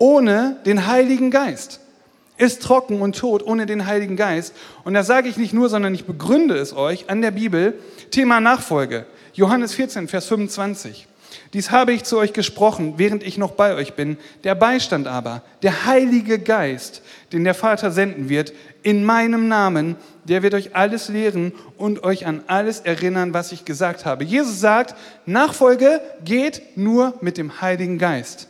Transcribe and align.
ohne 0.00 0.56
den 0.66 0.88
Heiligen 0.88 1.30
Geist. 1.30 1.78
Ist 2.38 2.62
trocken 2.62 3.02
und 3.02 3.16
tot 3.16 3.44
ohne 3.44 3.66
den 3.66 3.86
Heiligen 3.86 4.16
Geist. 4.16 4.54
Und 4.82 4.94
das 4.94 5.06
sage 5.06 5.28
ich 5.28 5.36
nicht 5.36 5.52
nur, 5.52 5.68
sondern 5.68 5.94
ich 5.94 6.06
begründe 6.06 6.56
es 6.56 6.74
euch 6.74 7.08
an 7.10 7.20
der 7.20 7.30
Bibel. 7.30 7.74
Thema 8.10 8.40
Nachfolge. 8.40 9.06
Johannes 9.34 9.74
14, 9.74 10.08
Vers 10.08 10.26
25. 10.26 11.06
Dies 11.52 11.70
habe 11.70 11.92
ich 11.92 12.04
zu 12.04 12.16
euch 12.16 12.32
gesprochen, 12.32 12.94
während 12.96 13.22
ich 13.22 13.36
noch 13.36 13.52
bei 13.52 13.74
euch 13.74 13.92
bin. 13.92 14.16
Der 14.42 14.54
Beistand 14.54 15.06
aber, 15.06 15.42
der 15.62 15.84
Heilige 15.84 16.38
Geist, 16.38 17.02
den 17.32 17.44
der 17.44 17.54
Vater 17.54 17.90
senden 17.90 18.28
wird, 18.28 18.54
in 18.82 19.04
meinem 19.04 19.46
Namen, 19.48 19.96
der 20.24 20.42
wird 20.42 20.54
euch 20.54 20.74
alles 20.74 21.08
lehren 21.08 21.52
und 21.76 22.04
euch 22.04 22.24
an 22.26 22.42
alles 22.46 22.80
erinnern, 22.80 23.34
was 23.34 23.52
ich 23.52 23.66
gesagt 23.66 24.06
habe. 24.06 24.24
Jesus 24.24 24.60
sagt, 24.60 24.94
Nachfolge 25.26 26.00
geht 26.24 26.62
nur 26.76 27.14
mit 27.20 27.36
dem 27.36 27.60
Heiligen 27.60 27.98
Geist. 27.98 28.48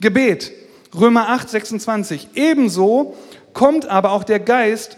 Gebet, 0.00 0.52
Römer 0.94 1.28
8, 1.28 1.48
26. 1.48 2.28
Ebenso 2.34 3.16
kommt 3.52 3.86
aber 3.86 4.12
auch 4.12 4.24
der 4.24 4.40
Geist 4.40 4.96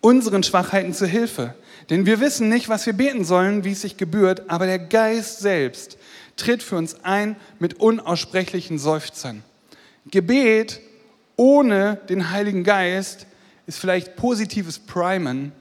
unseren 0.00 0.42
Schwachheiten 0.42 0.94
zu 0.94 1.06
Hilfe. 1.06 1.54
Denn 1.88 2.06
wir 2.06 2.20
wissen 2.20 2.48
nicht, 2.48 2.68
was 2.68 2.86
wir 2.86 2.92
beten 2.92 3.24
sollen, 3.24 3.64
wie 3.64 3.72
es 3.72 3.80
sich 3.80 3.96
gebührt, 3.96 4.48
aber 4.48 4.66
der 4.66 4.78
Geist 4.78 5.40
selbst 5.40 5.98
tritt 6.36 6.62
für 6.62 6.76
uns 6.76 7.04
ein 7.04 7.36
mit 7.58 7.80
unaussprechlichen 7.80 8.78
Seufzern. 8.78 9.42
Gebet 10.06 10.80
ohne 11.36 11.98
den 12.08 12.30
Heiligen 12.30 12.64
Geist 12.64 13.26
ist 13.66 13.78
vielleicht 13.78 14.16
positives 14.16 14.78
Primen, 14.78 15.52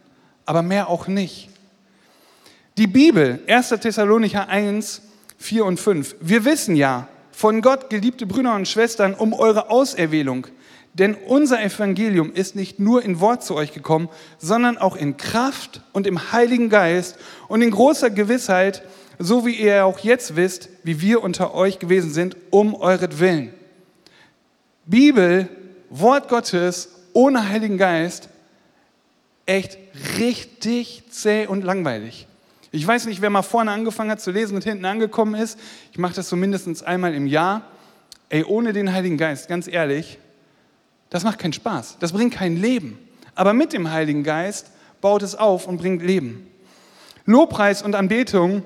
aber 0.45 0.61
mehr 0.61 0.89
auch 0.89 1.07
nicht. 1.07 1.49
Die 2.77 2.87
Bibel, 2.87 3.39
1. 3.47 3.69
Thessalonicher 3.69 4.47
1, 4.47 5.01
4 5.37 5.65
und 5.65 5.79
5. 5.79 6.15
Wir 6.21 6.45
wissen 6.45 6.75
ja 6.75 7.07
von 7.39 7.61
Gott, 7.61 7.89
geliebte 7.89 8.25
Brüder 8.25 8.53
und 8.53 8.67
Schwestern, 8.67 9.13
um 9.13 9.31
eure 9.31 9.69
Auserwählung. 9.69 10.47
Denn 10.93 11.15
unser 11.15 11.63
Evangelium 11.63 12.33
ist 12.33 12.53
nicht 12.53 12.79
nur 12.79 13.01
in 13.01 13.21
Wort 13.21 13.45
zu 13.45 13.55
euch 13.55 13.71
gekommen, 13.71 14.09
sondern 14.39 14.77
auch 14.77 14.97
in 14.97 15.15
Kraft 15.15 15.79
und 15.93 16.05
im 16.05 16.33
Heiligen 16.33 16.67
Geist 16.67 17.17
und 17.47 17.61
in 17.61 17.71
großer 17.71 18.09
Gewissheit, 18.09 18.83
so 19.19 19.45
wie 19.45 19.55
ihr 19.55 19.85
auch 19.85 19.99
jetzt 19.99 20.35
wisst, 20.35 20.67
wie 20.83 20.99
wir 20.99 21.23
unter 21.23 21.55
euch 21.55 21.79
gewesen 21.79 22.11
sind, 22.11 22.35
um 22.49 22.75
euretwillen. 22.75 23.53
Bibel, 24.85 25.47
Wort 25.89 26.27
Gottes 26.27 26.89
ohne 27.13 27.47
Heiligen 27.47 27.77
Geist, 27.77 28.27
echt 29.45 29.77
richtig 30.17 31.03
zäh 31.09 31.47
und 31.47 31.63
langweilig. 31.63 32.27
Ich 32.71 32.85
weiß 32.85 33.05
nicht, 33.05 33.21
wer 33.21 33.29
mal 33.29 33.41
vorne 33.41 33.71
angefangen 33.71 34.11
hat 34.11 34.21
zu 34.21 34.31
lesen 34.31 34.55
und 34.55 34.63
hinten 34.63 34.85
angekommen 34.85 35.35
ist. 35.35 35.57
Ich 35.91 35.97
mache 35.97 36.13
das 36.13 36.29
so 36.29 36.35
mindestens 36.35 36.83
einmal 36.83 37.13
im 37.13 37.25
Jahr. 37.25 37.63
Ey, 38.29 38.43
ohne 38.43 38.73
den 38.73 38.93
Heiligen 38.93 39.17
Geist, 39.17 39.47
ganz 39.47 39.67
ehrlich, 39.67 40.19
das 41.09 41.23
macht 41.23 41.39
keinen 41.39 41.53
Spaß. 41.53 41.97
Das 41.99 42.13
bringt 42.13 42.33
kein 42.33 42.57
Leben. 42.57 42.99
Aber 43.33 43.53
mit 43.53 43.73
dem 43.73 43.89
Heiligen 43.89 44.23
Geist 44.23 44.71
baut 45.01 45.23
es 45.23 45.35
auf 45.35 45.67
und 45.67 45.77
bringt 45.77 46.03
Leben. 46.03 46.45
Lobpreis 47.25 47.81
und 47.81 47.95
Anbetung 47.95 48.63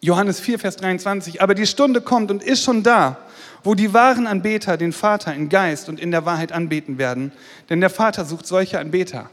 Johannes 0.00 0.38
4, 0.40 0.58
Vers 0.58 0.76
23. 0.76 1.42
Aber 1.42 1.54
die 1.54 1.66
Stunde 1.66 2.00
kommt 2.00 2.30
und 2.30 2.42
ist 2.42 2.62
schon 2.62 2.82
da, 2.82 3.18
wo 3.64 3.74
die 3.74 3.92
wahren 3.92 4.26
Anbeter 4.26 4.76
den 4.76 4.92
Vater 4.92 5.34
in 5.34 5.48
Geist 5.48 5.88
und 5.88 5.98
in 5.98 6.10
der 6.10 6.24
Wahrheit 6.24 6.52
anbeten 6.52 6.98
werden. 6.98 7.32
Denn 7.70 7.80
der 7.80 7.90
Vater 7.90 8.24
sucht 8.24 8.46
solche 8.46 8.78
Anbeter. 8.78 9.30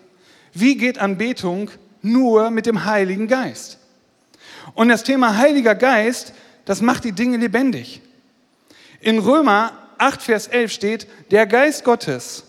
Wie 0.54 0.76
geht 0.78 0.98
Anbetung? 0.98 1.70
Nur 2.02 2.50
mit 2.50 2.66
dem 2.66 2.86
Heiligen 2.86 3.28
Geist. 3.28 3.78
Und 4.74 4.90
das 4.90 5.04
Thema 5.04 5.38
Heiliger 5.38 5.76
Geist, 5.76 6.34
das 6.66 6.82
macht 6.82 7.04
die 7.04 7.12
Dinge 7.12 7.38
lebendig. 7.38 8.02
In 9.02 9.20
Römer 9.20 9.74
8, 9.98 10.22
Vers 10.22 10.48
11 10.48 10.72
steht, 10.72 11.08
der 11.32 11.46
Geist 11.46 11.84
Gottes, 11.84 12.44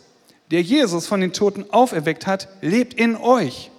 der 0.50 0.62
Jesus 0.62 1.06
von 1.06 1.20
den 1.20 1.32
Toten 1.32 1.66
auferweckt 1.70 2.26
hat, 2.26 2.48
lebt 2.60 2.94
in 2.94 3.16
euch. 3.16 3.70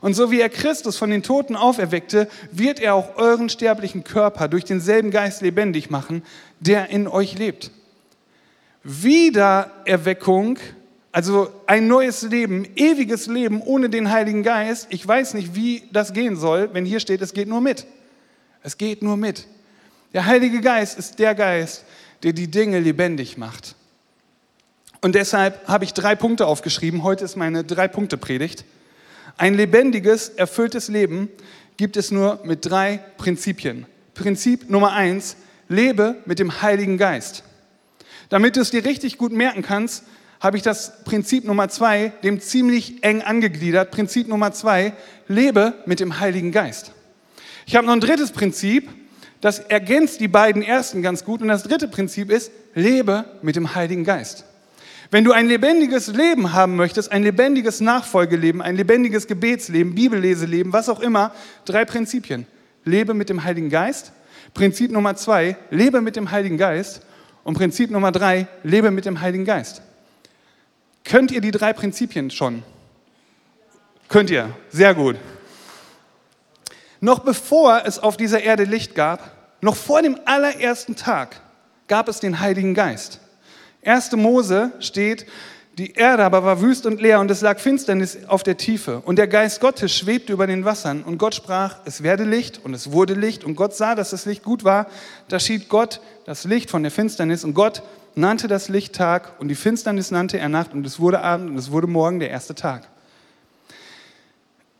Und 0.00 0.14
so 0.14 0.30
wie 0.30 0.40
er 0.40 0.48
Christus 0.48 0.96
von 0.96 1.10
den 1.10 1.22
Toten 1.22 1.56
auferweckte, 1.56 2.28
wird 2.52 2.80
er 2.80 2.94
auch 2.94 3.16
euren 3.16 3.48
sterblichen 3.48 4.04
Körper 4.04 4.48
durch 4.48 4.64
denselben 4.64 5.10
Geist 5.10 5.42
lebendig 5.42 5.90
machen, 5.90 6.22
der 6.58 6.90
in 6.90 7.06
euch 7.08 7.38
lebt. 7.38 7.70
Wiedererweckung, 8.82 10.58
also 11.12 11.52
ein 11.66 11.88
neues 11.88 12.22
Leben, 12.22 12.66
ewiges 12.76 13.26
Leben 13.26 13.60
ohne 13.62 13.90
den 13.90 14.10
Heiligen 14.10 14.42
Geist. 14.42 14.86
Ich 14.90 15.06
weiß 15.06 15.34
nicht, 15.34 15.54
wie 15.54 15.82
das 15.92 16.12
gehen 16.12 16.36
soll, 16.36 16.72
wenn 16.72 16.84
hier 16.84 17.00
steht, 17.00 17.20
es 17.20 17.32
geht 17.32 17.48
nur 17.48 17.60
mit. 17.60 17.86
Es 18.62 18.78
geht 18.78 19.02
nur 19.02 19.16
mit. 19.16 19.46
Der 20.12 20.26
Heilige 20.26 20.60
Geist 20.60 20.98
ist 20.98 21.18
der 21.18 21.34
Geist, 21.34 21.84
der 22.22 22.32
die 22.32 22.48
Dinge 22.48 22.78
lebendig 22.78 23.38
macht. 23.38 23.74
Und 25.00 25.14
deshalb 25.14 25.66
habe 25.66 25.84
ich 25.84 25.94
drei 25.94 26.14
Punkte 26.14 26.46
aufgeschrieben. 26.46 27.02
Heute 27.02 27.24
ist 27.24 27.36
meine 27.36 27.64
Drei-Punkte-Predigt. 27.64 28.64
Ein 29.38 29.54
lebendiges, 29.54 30.28
erfülltes 30.28 30.88
Leben 30.88 31.30
gibt 31.78 31.96
es 31.96 32.10
nur 32.10 32.40
mit 32.44 32.66
drei 32.66 33.00
Prinzipien. 33.16 33.86
Prinzip 34.14 34.68
Nummer 34.68 34.92
eins, 34.92 35.36
lebe 35.68 36.16
mit 36.26 36.38
dem 36.38 36.60
Heiligen 36.60 36.98
Geist. 36.98 37.42
Damit 38.28 38.56
du 38.56 38.60
es 38.60 38.70
dir 38.70 38.84
richtig 38.84 39.16
gut 39.16 39.32
merken 39.32 39.62
kannst, 39.62 40.04
habe 40.40 40.56
ich 40.56 40.62
das 40.62 41.04
Prinzip 41.04 41.44
Nummer 41.44 41.68
zwei 41.68 42.12
dem 42.22 42.40
ziemlich 42.40 43.04
eng 43.04 43.20
angegliedert. 43.20 43.90
Prinzip 43.90 44.26
Nummer 44.26 44.52
zwei, 44.52 44.94
lebe 45.28 45.74
mit 45.84 46.00
dem 46.00 46.18
Heiligen 46.18 46.50
Geist. 46.50 46.92
Ich 47.66 47.76
habe 47.76 47.86
noch 47.86 47.92
ein 47.92 48.00
drittes 48.00 48.32
Prinzip, 48.32 48.88
das 49.42 49.58
ergänzt 49.58 50.20
die 50.20 50.28
beiden 50.28 50.62
ersten 50.62 51.02
ganz 51.02 51.24
gut. 51.24 51.42
Und 51.42 51.48
das 51.48 51.62
dritte 51.62 51.88
Prinzip 51.88 52.30
ist, 52.30 52.50
lebe 52.74 53.26
mit 53.42 53.54
dem 53.56 53.74
Heiligen 53.74 54.04
Geist. 54.04 54.44
Wenn 55.10 55.24
du 55.24 55.32
ein 55.32 55.46
lebendiges 55.46 56.08
Leben 56.08 56.52
haben 56.52 56.76
möchtest, 56.76 57.10
ein 57.10 57.22
lebendiges 57.22 57.80
Nachfolgeleben, 57.80 58.62
ein 58.62 58.76
lebendiges 58.76 59.26
Gebetsleben, 59.26 59.94
Bibelleseleben, 59.94 60.72
was 60.72 60.88
auch 60.88 61.00
immer, 61.00 61.34
drei 61.64 61.84
Prinzipien. 61.84 62.46
Lebe 62.84 63.12
mit 63.12 63.28
dem 63.28 63.44
Heiligen 63.44 63.68
Geist. 63.68 64.12
Prinzip 64.54 64.90
Nummer 64.90 65.16
zwei, 65.16 65.56
lebe 65.70 66.00
mit 66.00 66.16
dem 66.16 66.30
Heiligen 66.30 66.56
Geist. 66.56 67.02
Und 67.42 67.54
Prinzip 67.54 67.90
Nummer 67.90 68.12
drei, 68.12 68.46
lebe 68.62 68.90
mit 68.90 69.04
dem 69.04 69.20
Heiligen 69.20 69.44
Geist. 69.44 69.82
Könnt 71.04 71.32
ihr 71.32 71.40
die 71.40 71.50
drei 71.50 71.72
Prinzipien 71.72 72.30
schon? 72.30 72.62
Könnt 74.08 74.30
ihr? 74.30 74.54
Sehr 74.70 74.94
gut. 74.94 75.16
Noch 77.00 77.20
bevor 77.20 77.82
es 77.86 77.98
auf 77.98 78.16
dieser 78.16 78.42
Erde 78.42 78.64
Licht 78.64 78.94
gab, 78.94 79.32
noch 79.60 79.76
vor 79.76 80.02
dem 80.02 80.18
allerersten 80.24 80.96
Tag, 80.96 81.40
gab 81.88 82.08
es 82.08 82.20
den 82.20 82.40
Heiligen 82.40 82.74
Geist. 82.74 83.20
1. 83.84 84.12
Mose 84.12 84.72
steht, 84.80 85.26
die 85.78 85.92
Erde 85.92 86.24
aber 86.24 86.44
war 86.44 86.60
wüst 86.60 86.84
und 86.84 87.00
leer 87.00 87.20
und 87.20 87.30
es 87.30 87.40
lag 87.40 87.58
Finsternis 87.58 88.18
auf 88.26 88.42
der 88.42 88.58
Tiefe. 88.58 89.00
Und 89.00 89.16
der 89.16 89.28
Geist 89.28 89.60
Gottes 89.60 89.96
schwebte 89.96 90.32
über 90.32 90.46
den 90.46 90.64
Wassern. 90.64 91.02
Und 91.02 91.16
Gott 91.16 91.34
sprach, 91.34 91.76
es 91.86 92.02
werde 92.02 92.24
Licht 92.24 92.60
und 92.64 92.74
es 92.74 92.92
wurde 92.92 93.14
Licht. 93.14 93.44
Und 93.44 93.54
Gott 93.54 93.74
sah, 93.74 93.94
dass 93.94 94.10
das 94.10 94.26
Licht 94.26 94.42
gut 94.42 94.62
war. 94.64 94.88
Da 95.28 95.40
schied 95.40 95.70
Gott 95.70 96.00
das 96.26 96.44
Licht 96.44 96.70
von 96.70 96.82
der 96.82 96.92
Finsternis. 96.92 97.44
Und 97.44 97.54
Gott 97.54 97.82
nannte 98.14 98.48
das 98.48 98.68
Licht 98.68 98.94
Tag 98.94 99.40
und 99.40 99.48
die 99.48 99.54
Finsternis 99.54 100.10
nannte 100.10 100.38
er 100.38 100.48
Nacht. 100.48 100.72
Und 100.72 100.86
es 100.86 101.00
wurde 101.00 101.20
Abend 101.20 101.50
und 101.50 101.56
es 101.56 101.70
wurde 101.70 101.86
Morgen 101.86 102.20
der 102.20 102.30
erste 102.30 102.54
Tag. 102.54 102.88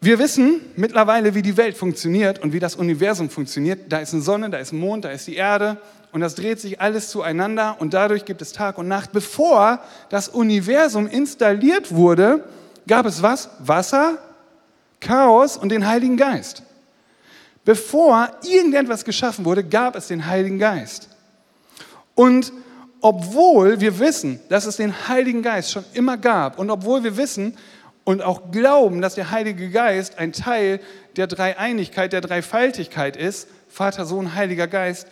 Wir 0.03 0.19
wissen 0.19 0.61
mittlerweile, 0.77 1.35
wie 1.35 1.43
die 1.43 1.59
Welt 1.59 1.77
funktioniert 1.77 2.39
und 2.39 2.55
wie 2.55 2.59
das 2.59 2.75
Universum 2.75 3.29
funktioniert. 3.29 3.93
Da 3.93 3.99
ist 3.99 4.15
eine 4.15 4.23
Sonne, 4.23 4.49
da 4.49 4.57
ist 4.57 4.73
ein 4.73 4.79
Mond, 4.79 5.05
da 5.05 5.11
ist 5.11 5.27
die 5.27 5.37
Erde 5.37 5.77
und 6.11 6.23
das 6.23 6.35
dreht 6.35 6.59
sich 6.59 6.81
alles 6.81 7.11
zueinander 7.11 7.77
und 7.79 7.93
dadurch 7.93 8.25
gibt 8.25 8.41
es 8.41 8.53
Tag 8.53 8.79
und 8.79 8.89
Nacht. 8.89 9.13
Bevor 9.13 9.81
das 10.09 10.29
Universum 10.29 11.07
installiert 11.07 11.95
wurde, 11.95 12.45
gab 12.87 13.05
es 13.05 13.23
was? 13.23 13.51
Wasser, 13.59 14.19
Chaos 15.01 15.59
und 15.59 15.69
den 15.69 15.87
Heiligen 15.87 16.17
Geist. 16.17 16.63
Bevor 17.67 18.31
irgendetwas 18.43 19.05
geschaffen 19.05 19.45
wurde, 19.45 19.65
gab 19.65 19.97
es 19.97 20.09
den 20.09 20.27
Heiligen 20.27 20.59
Geist. 20.59 21.11
Und 22.15 22.53
obwohl 23.01 23.81
wir 23.81 23.99
wissen, 23.99 24.41
dass 24.49 24.67
es 24.67 24.77
den 24.77 25.09
Heiligen 25.09 25.43
Geist 25.43 25.73
schon 25.73 25.85
immer 25.95 26.17
gab 26.17 26.59
und 26.59 26.71
obwohl 26.71 27.03
wir 27.03 27.17
wissen 27.17 27.57
und 28.05 28.23
auch 28.23 28.51
glauben, 28.51 29.01
dass 29.01 29.15
der 29.15 29.31
Heilige 29.31 29.71
Geist 29.71 30.19
ein 30.19 30.33
Teil 30.33 30.81
der 31.17 31.27
Dreieinigkeit, 31.27 32.13
der 32.13 32.21
Dreifaltigkeit 32.21 33.17
ist, 33.17 33.49
Vater, 33.69 34.05
Sohn, 34.05 34.35
Heiliger 34.35 34.67
Geist, 34.67 35.07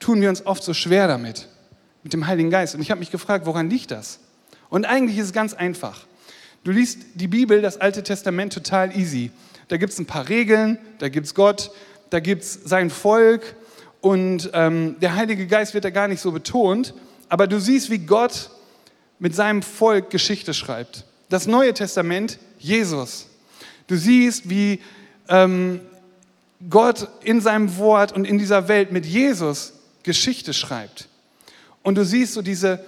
tun 0.00 0.20
wir 0.20 0.28
uns 0.28 0.46
oft 0.46 0.62
so 0.62 0.74
schwer 0.74 1.08
damit, 1.08 1.48
mit 2.02 2.12
dem 2.12 2.26
Heiligen 2.26 2.50
Geist. 2.50 2.74
Und 2.74 2.80
ich 2.80 2.90
habe 2.90 3.00
mich 3.00 3.10
gefragt, 3.10 3.46
woran 3.46 3.68
liegt 3.68 3.90
das? 3.90 4.20
Und 4.70 4.84
eigentlich 4.84 5.18
ist 5.18 5.26
es 5.26 5.32
ganz 5.32 5.54
einfach. 5.54 6.06
Du 6.64 6.70
liest 6.70 6.98
die 7.14 7.28
Bibel, 7.28 7.62
das 7.62 7.80
Alte 7.80 8.02
Testament, 8.02 8.52
total 8.52 8.96
easy. 8.96 9.30
Da 9.68 9.76
gibt 9.76 9.92
es 9.92 9.98
ein 9.98 10.06
paar 10.06 10.28
Regeln, 10.28 10.78
da 10.98 11.08
gibt 11.08 11.26
es 11.26 11.34
Gott, 11.34 11.70
da 12.10 12.20
gibt 12.20 12.42
es 12.42 12.54
sein 12.64 12.90
Volk 12.90 13.54
und 14.00 14.50
ähm, 14.54 14.96
der 15.00 15.14
Heilige 15.14 15.46
Geist 15.46 15.74
wird 15.74 15.84
da 15.84 15.90
gar 15.90 16.08
nicht 16.08 16.20
so 16.20 16.32
betont. 16.32 16.94
Aber 17.28 17.46
du 17.46 17.60
siehst, 17.60 17.90
wie 17.90 17.98
Gott 17.98 18.50
mit 19.18 19.34
seinem 19.34 19.62
Volk 19.62 20.10
Geschichte 20.10 20.54
schreibt. 20.54 21.04
Das 21.28 21.46
Neue 21.46 21.74
Testament, 21.74 22.38
Jesus. 22.58 23.26
Du 23.86 23.96
siehst, 23.96 24.48
wie 24.48 24.80
ähm, 25.28 25.80
Gott 26.70 27.08
in 27.22 27.40
seinem 27.40 27.76
Wort 27.78 28.12
und 28.12 28.24
in 28.24 28.38
dieser 28.38 28.68
Welt 28.68 28.92
mit 28.92 29.06
Jesus 29.06 29.74
Geschichte 30.02 30.54
schreibt. 30.54 31.08
Und 31.82 31.96
du 31.96 32.04
siehst 32.04 32.34
so 32.34 32.42
diese, 32.42 32.84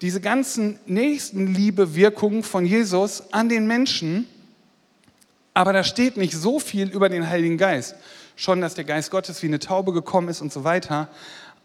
diese 0.00 0.20
ganzen 0.20 0.78
Nächstenliebe-Wirkungen 0.86 2.42
von 2.42 2.66
Jesus 2.66 3.32
an 3.32 3.48
den 3.48 3.66
Menschen, 3.66 4.26
aber 5.54 5.72
da 5.72 5.82
steht 5.82 6.16
nicht 6.16 6.34
so 6.34 6.60
viel 6.60 6.88
über 6.88 7.08
den 7.08 7.28
Heiligen 7.28 7.58
Geist. 7.58 7.96
Schon, 8.36 8.60
dass 8.60 8.74
der 8.74 8.84
Geist 8.84 9.10
Gottes 9.10 9.42
wie 9.42 9.46
eine 9.46 9.58
Taube 9.58 9.92
gekommen 9.92 10.28
ist 10.28 10.40
und 10.40 10.52
so 10.52 10.62
weiter. 10.62 11.08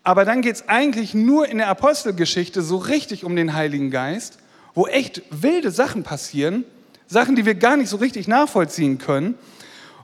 Aber 0.03 0.25
dann 0.25 0.41
geht 0.41 0.55
es 0.55 0.67
eigentlich 0.67 1.13
nur 1.13 1.47
in 1.47 1.57
der 1.57 1.69
Apostelgeschichte 1.69 2.61
so 2.61 2.77
richtig 2.77 3.23
um 3.23 3.35
den 3.35 3.53
Heiligen 3.53 3.89
Geist, 3.89 4.37
wo 4.73 4.87
echt 4.87 5.21
wilde 5.29 5.71
Sachen 5.71 6.03
passieren, 6.03 6.65
Sachen, 7.07 7.35
die 7.35 7.45
wir 7.45 7.55
gar 7.55 7.77
nicht 7.77 7.89
so 7.89 7.97
richtig 7.97 8.27
nachvollziehen 8.27 8.97
können. 8.97 9.35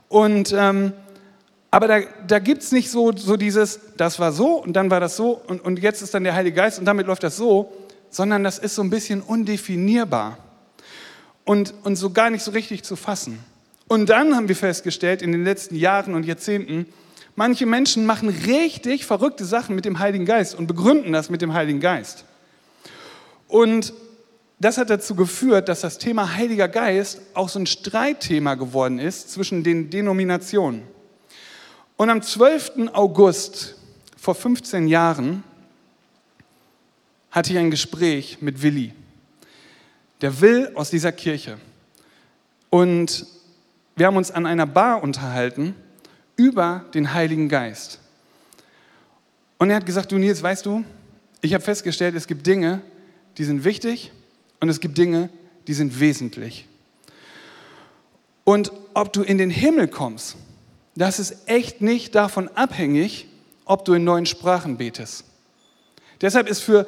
Und 0.08 0.54
ähm, 0.56 0.92
aber 1.70 1.86
da, 1.86 2.00
da 2.26 2.38
gibt 2.40 2.62
es 2.62 2.72
nicht 2.72 2.90
so, 2.90 3.12
so 3.14 3.36
dieses, 3.36 3.78
das 3.96 4.18
war 4.18 4.32
so 4.32 4.60
und 4.60 4.72
dann 4.72 4.90
war 4.90 4.98
das 4.98 5.16
so 5.16 5.40
und, 5.46 5.64
und 5.64 5.78
jetzt 5.78 6.02
ist 6.02 6.14
dann 6.14 6.24
der 6.24 6.34
Heilige 6.34 6.56
Geist 6.56 6.78
und 6.78 6.84
damit 6.84 7.06
läuft 7.06 7.22
das 7.22 7.36
so, 7.36 7.72
sondern 8.10 8.42
das 8.42 8.58
ist 8.58 8.74
so 8.74 8.82
ein 8.82 8.90
bisschen 8.90 9.22
undefinierbar 9.22 10.38
und, 11.44 11.74
und 11.84 11.94
so 11.94 12.10
gar 12.10 12.30
nicht 12.30 12.42
so 12.42 12.50
richtig 12.50 12.82
zu 12.82 12.96
fassen. 12.96 13.38
Und 13.86 14.08
dann 14.08 14.34
haben 14.34 14.48
wir 14.48 14.56
festgestellt, 14.56 15.22
in 15.22 15.32
den 15.32 15.44
letzten 15.44 15.76
Jahren 15.76 16.14
und 16.14 16.24
Jahrzehnten, 16.24 16.86
manche 17.40 17.64
Menschen 17.64 18.04
machen 18.04 18.28
richtig 18.28 19.06
verrückte 19.06 19.46
Sachen 19.46 19.74
mit 19.74 19.86
dem 19.86 19.98
Heiligen 19.98 20.26
Geist 20.26 20.54
und 20.54 20.66
begründen 20.66 21.14
das 21.14 21.30
mit 21.30 21.40
dem 21.40 21.54
Heiligen 21.54 21.80
Geist. 21.80 22.26
Und 23.48 23.94
das 24.58 24.76
hat 24.76 24.90
dazu 24.90 25.14
geführt, 25.14 25.70
dass 25.70 25.80
das 25.80 25.96
Thema 25.96 26.34
Heiliger 26.34 26.68
Geist 26.68 27.22
auch 27.32 27.48
so 27.48 27.58
ein 27.58 27.64
Streitthema 27.64 28.56
geworden 28.56 28.98
ist 28.98 29.30
zwischen 29.30 29.64
den 29.64 29.88
Denominationen. 29.88 30.82
Und 31.96 32.10
am 32.10 32.20
12. 32.20 32.90
August 32.92 33.74
vor 34.18 34.34
15 34.34 34.86
Jahren 34.86 35.42
hatte 37.30 37.54
ich 37.54 37.58
ein 37.58 37.70
Gespräch 37.70 38.42
mit 38.42 38.60
Willi. 38.60 38.92
Der 40.20 40.42
will 40.42 40.72
aus 40.74 40.90
dieser 40.90 41.12
Kirche. 41.12 41.56
Und 42.68 43.24
wir 43.96 44.08
haben 44.08 44.18
uns 44.18 44.30
an 44.30 44.44
einer 44.44 44.66
Bar 44.66 45.02
unterhalten 45.02 45.74
über 46.40 46.86
den 46.94 47.12
Heiligen 47.12 47.50
Geist. 47.50 47.98
Und 49.58 49.68
er 49.68 49.76
hat 49.76 49.84
gesagt, 49.84 50.10
du 50.10 50.16
Nils, 50.16 50.42
weißt 50.42 50.64
du, 50.64 50.84
ich 51.42 51.52
habe 51.52 51.62
festgestellt, 51.62 52.14
es 52.14 52.26
gibt 52.26 52.46
Dinge, 52.46 52.80
die 53.36 53.44
sind 53.44 53.62
wichtig 53.62 54.10
und 54.58 54.70
es 54.70 54.80
gibt 54.80 54.96
Dinge, 54.96 55.28
die 55.66 55.74
sind 55.74 56.00
wesentlich. 56.00 56.66
Und 58.44 58.72
ob 58.94 59.12
du 59.12 59.22
in 59.22 59.36
den 59.36 59.50
Himmel 59.50 59.88
kommst, 59.88 60.36
das 60.96 61.18
ist 61.18 61.46
echt 61.46 61.82
nicht 61.82 62.14
davon 62.14 62.48
abhängig, 62.54 63.26
ob 63.66 63.84
du 63.84 63.92
in 63.92 64.04
neuen 64.04 64.24
Sprachen 64.24 64.78
betest. 64.78 65.24
Deshalb 66.22 66.48
ist 66.48 66.60
für 66.60 66.86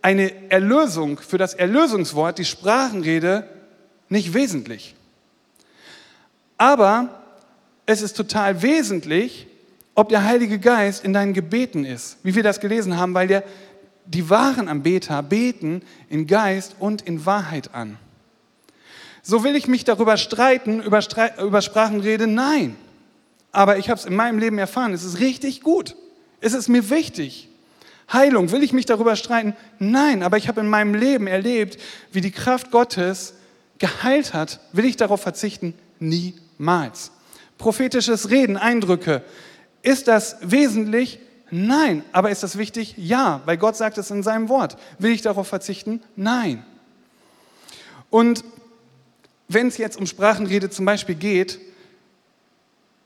eine 0.00 0.50
Erlösung, 0.50 1.18
für 1.18 1.36
das 1.36 1.52
Erlösungswort, 1.52 2.38
die 2.38 2.46
Sprachenrede, 2.46 3.46
nicht 4.08 4.32
wesentlich. 4.32 4.94
Aber 6.56 7.25
es 7.86 8.02
ist 8.02 8.16
total 8.16 8.62
wesentlich, 8.62 9.46
ob 9.94 10.08
der 10.08 10.24
Heilige 10.24 10.58
Geist 10.58 11.04
in 11.04 11.12
deinen 11.12 11.32
Gebeten 11.32 11.84
ist, 11.84 12.18
wie 12.22 12.34
wir 12.34 12.42
das 12.42 12.60
gelesen 12.60 12.96
haben, 12.98 13.14
weil 13.14 13.28
der, 13.28 13.44
die 14.04 14.28
wahren 14.28 14.68
Anbeter 14.68 15.22
beten 15.22 15.82
in 16.10 16.26
Geist 16.26 16.76
und 16.78 17.02
in 17.02 17.24
Wahrheit 17.24 17.74
an. 17.74 17.96
So 19.22 19.42
will 19.42 19.56
ich 19.56 19.66
mich 19.66 19.84
darüber 19.84 20.16
streiten, 20.16 20.80
über, 20.80 21.00
Streit, 21.02 21.40
über 21.40 21.62
Sprachenrede? 21.62 22.26
Nein. 22.26 22.76
Aber 23.50 23.78
ich 23.78 23.88
habe 23.88 23.98
es 23.98 24.06
in 24.06 24.14
meinem 24.14 24.38
Leben 24.38 24.58
erfahren, 24.58 24.92
es 24.92 25.02
ist 25.02 25.18
richtig 25.18 25.62
gut. 25.62 25.96
Es 26.40 26.52
ist 26.52 26.68
mir 26.68 26.90
wichtig. 26.90 27.48
Heilung, 28.12 28.52
will 28.52 28.62
ich 28.62 28.72
mich 28.72 28.86
darüber 28.86 29.16
streiten? 29.16 29.56
Nein, 29.78 30.22
aber 30.22 30.36
ich 30.36 30.46
habe 30.46 30.60
in 30.60 30.68
meinem 30.68 30.94
Leben 30.94 31.26
erlebt, 31.26 31.80
wie 32.12 32.20
die 32.20 32.30
Kraft 32.30 32.70
Gottes 32.70 33.34
geheilt 33.78 34.32
hat. 34.32 34.60
Will 34.72 34.84
ich 34.84 34.96
darauf 34.96 35.22
verzichten? 35.22 35.74
Niemals. 35.98 37.10
Prophetisches 37.58 38.30
Reden, 38.30 38.56
Eindrücke, 38.56 39.22
ist 39.82 40.08
das 40.08 40.36
wesentlich? 40.42 41.20
Nein. 41.50 42.04
Aber 42.12 42.30
ist 42.30 42.42
das 42.42 42.58
wichtig? 42.58 42.94
Ja, 42.96 43.40
weil 43.44 43.56
Gott 43.56 43.76
sagt 43.76 43.98
es 43.98 44.10
in 44.10 44.22
seinem 44.22 44.48
Wort. 44.48 44.76
Will 44.98 45.12
ich 45.12 45.22
darauf 45.22 45.46
verzichten? 45.46 46.02
Nein. 46.16 46.64
Und 48.10 48.44
wenn 49.48 49.68
es 49.68 49.78
jetzt 49.78 49.96
um 49.96 50.06
Sprachenrede 50.06 50.70
zum 50.70 50.84
Beispiel 50.84 51.14
geht, 51.14 51.60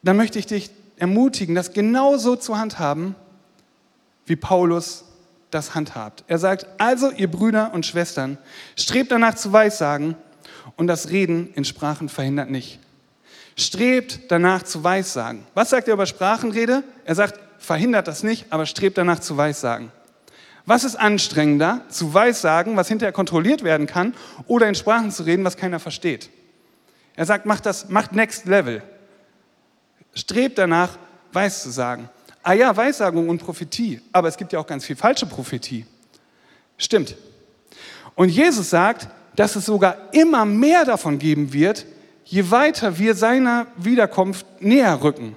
dann 0.02 0.16
möchte 0.16 0.38
ich 0.38 0.46
dich 0.46 0.70
ermutigen, 0.96 1.54
das 1.54 1.72
genauso 1.72 2.36
zu 2.36 2.56
handhaben, 2.56 3.14
wie 4.26 4.36
Paulus 4.36 5.04
das 5.50 5.74
handhabt. 5.74 6.24
Er 6.28 6.38
sagt, 6.38 6.66
also 6.78 7.10
ihr 7.10 7.30
Brüder 7.30 7.74
und 7.74 7.84
Schwestern, 7.84 8.38
strebt 8.76 9.10
danach 9.10 9.34
zu 9.34 9.52
Weissagen 9.52 10.14
und 10.76 10.86
das 10.86 11.10
Reden 11.10 11.52
in 11.54 11.64
Sprachen 11.64 12.08
verhindert 12.08 12.50
nicht. 12.50 12.78
Strebt 13.60 14.20
danach 14.28 14.62
zu 14.62 14.82
Weissagen. 14.82 15.44
Was 15.52 15.68
sagt 15.68 15.86
er 15.86 15.94
über 15.94 16.06
Sprachenrede? 16.06 16.82
Er 17.04 17.14
sagt, 17.14 17.38
verhindert 17.58 18.08
das 18.08 18.22
nicht, 18.22 18.46
aber 18.48 18.64
strebt 18.64 18.96
danach 18.96 19.18
zu 19.18 19.36
Weissagen. 19.36 19.92
Was 20.64 20.82
ist 20.82 20.96
anstrengender, 20.96 21.82
zu 21.90 22.14
Weissagen, 22.14 22.76
was 22.76 22.88
hinterher 22.88 23.12
kontrolliert 23.12 23.62
werden 23.62 23.86
kann, 23.86 24.14
oder 24.46 24.66
in 24.66 24.74
Sprachen 24.74 25.10
zu 25.10 25.24
reden, 25.24 25.44
was 25.44 25.58
keiner 25.58 25.78
versteht? 25.78 26.30
Er 27.16 27.26
sagt, 27.26 27.44
macht 27.44 27.66
das, 27.66 27.90
macht 27.90 28.14
Next 28.14 28.46
Level. 28.46 28.82
Strebt 30.14 30.56
danach, 30.56 30.96
Weiß 31.32 31.62
zu 31.62 31.70
sagen. 31.70 32.08
Ah 32.42 32.54
ja, 32.54 32.74
Weissagung 32.74 33.28
und 33.28 33.44
Prophetie, 33.44 34.00
aber 34.10 34.28
es 34.28 34.38
gibt 34.38 34.54
ja 34.54 34.58
auch 34.58 34.66
ganz 34.66 34.86
viel 34.86 34.96
falsche 34.96 35.26
Prophetie. 35.26 35.84
Stimmt. 36.78 37.14
Und 38.14 38.30
Jesus 38.30 38.70
sagt, 38.70 39.08
dass 39.36 39.54
es 39.54 39.66
sogar 39.66 39.96
immer 40.12 40.46
mehr 40.46 40.86
davon 40.86 41.18
geben 41.18 41.52
wird, 41.52 41.84
je 42.30 42.50
weiter 42.50 42.98
wir 42.98 43.14
seiner 43.14 43.66
Wiederkunft 43.76 44.46
näher 44.60 45.02
rücken. 45.02 45.36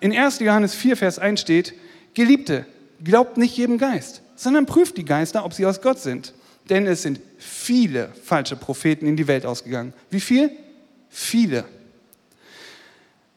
In 0.00 0.12
1. 0.12 0.40
Johannes 0.40 0.74
4, 0.74 0.96
Vers 0.96 1.18
1 1.18 1.40
steht, 1.40 1.74
Geliebte, 2.14 2.66
glaubt 3.02 3.36
nicht 3.36 3.56
jedem 3.56 3.78
Geist, 3.78 4.20
sondern 4.34 4.66
prüft 4.66 4.96
die 4.96 5.04
Geister, 5.04 5.44
ob 5.44 5.54
sie 5.54 5.64
aus 5.64 5.80
Gott 5.80 6.00
sind. 6.00 6.34
Denn 6.68 6.86
es 6.86 7.02
sind 7.02 7.20
viele 7.38 8.10
falsche 8.24 8.56
Propheten 8.56 9.06
in 9.06 9.16
die 9.16 9.28
Welt 9.28 9.46
ausgegangen. 9.46 9.92
Wie 10.10 10.20
viel? 10.20 10.50
Viele. 11.08 11.64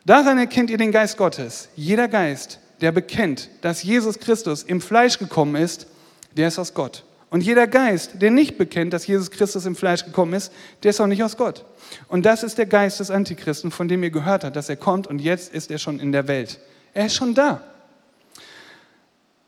Daran 0.05 0.37
erkennt 0.37 0.69
ihr 0.69 0.77
den 0.77 0.91
Geist 0.91 1.17
Gottes. 1.17 1.69
Jeder 1.75 2.07
Geist, 2.07 2.59
der 2.81 2.91
bekennt, 2.91 3.49
dass 3.61 3.83
Jesus 3.83 4.19
Christus 4.19 4.63
im 4.63 4.81
Fleisch 4.81 5.19
gekommen 5.19 5.55
ist, 5.55 5.87
der 6.35 6.47
ist 6.47 6.59
aus 6.59 6.73
Gott. 6.73 7.03
Und 7.29 7.41
jeder 7.41 7.67
Geist, 7.67 8.21
der 8.21 8.31
nicht 8.31 8.57
bekennt, 8.57 8.93
dass 8.93 9.07
Jesus 9.07 9.31
Christus 9.31 9.65
im 9.65 9.75
Fleisch 9.75 10.05
gekommen 10.05 10.33
ist, 10.33 10.51
der 10.83 10.91
ist 10.91 11.01
auch 11.01 11.07
nicht 11.07 11.23
aus 11.23 11.37
Gott. 11.37 11.65
Und 12.07 12.25
das 12.25 12.43
ist 12.43 12.57
der 12.57 12.65
Geist 12.65 12.99
des 12.99 13.11
Antichristen, 13.11 13.71
von 13.71 13.87
dem 13.87 14.03
ihr 14.03 14.11
gehört 14.11 14.43
habt, 14.43 14.55
dass 14.55 14.69
er 14.69 14.77
kommt 14.77 15.07
und 15.07 15.19
jetzt 15.19 15.53
ist 15.53 15.71
er 15.71 15.77
schon 15.77 15.99
in 15.99 16.11
der 16.11 16.27
Welt. 16.27 16.59
Er 16.93 17.07
ist 17.07 17.15
schon 17.15 17.33
da. 17.33 17.61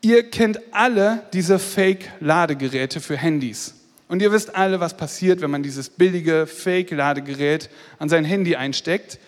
Ihr 0.00 0.28
kennt 0.30 0.60
alle 0.70 1.22
diese 1.32 1.58
Fake-Ladegeräte 1.58 3.00
für 3.00 3.16
Handys. 3.16 3.74
Und 4.08 4.22
ihr 4.22 4.32
wisst 4.32 4.54
alle, 4.54 4.80
was 4.80 4.96
passiert, 4.96 5.40
wenn 5.40 5.50
man 5.50 5.62
dieses 5.62 5.90
billige 5.90 6.46
Fake-Ladegerät 6.46 7.70
an 7.98 8.08
sein 8.08 8.24
Handy 8.24 8.56
einsteckt 8.56 9.18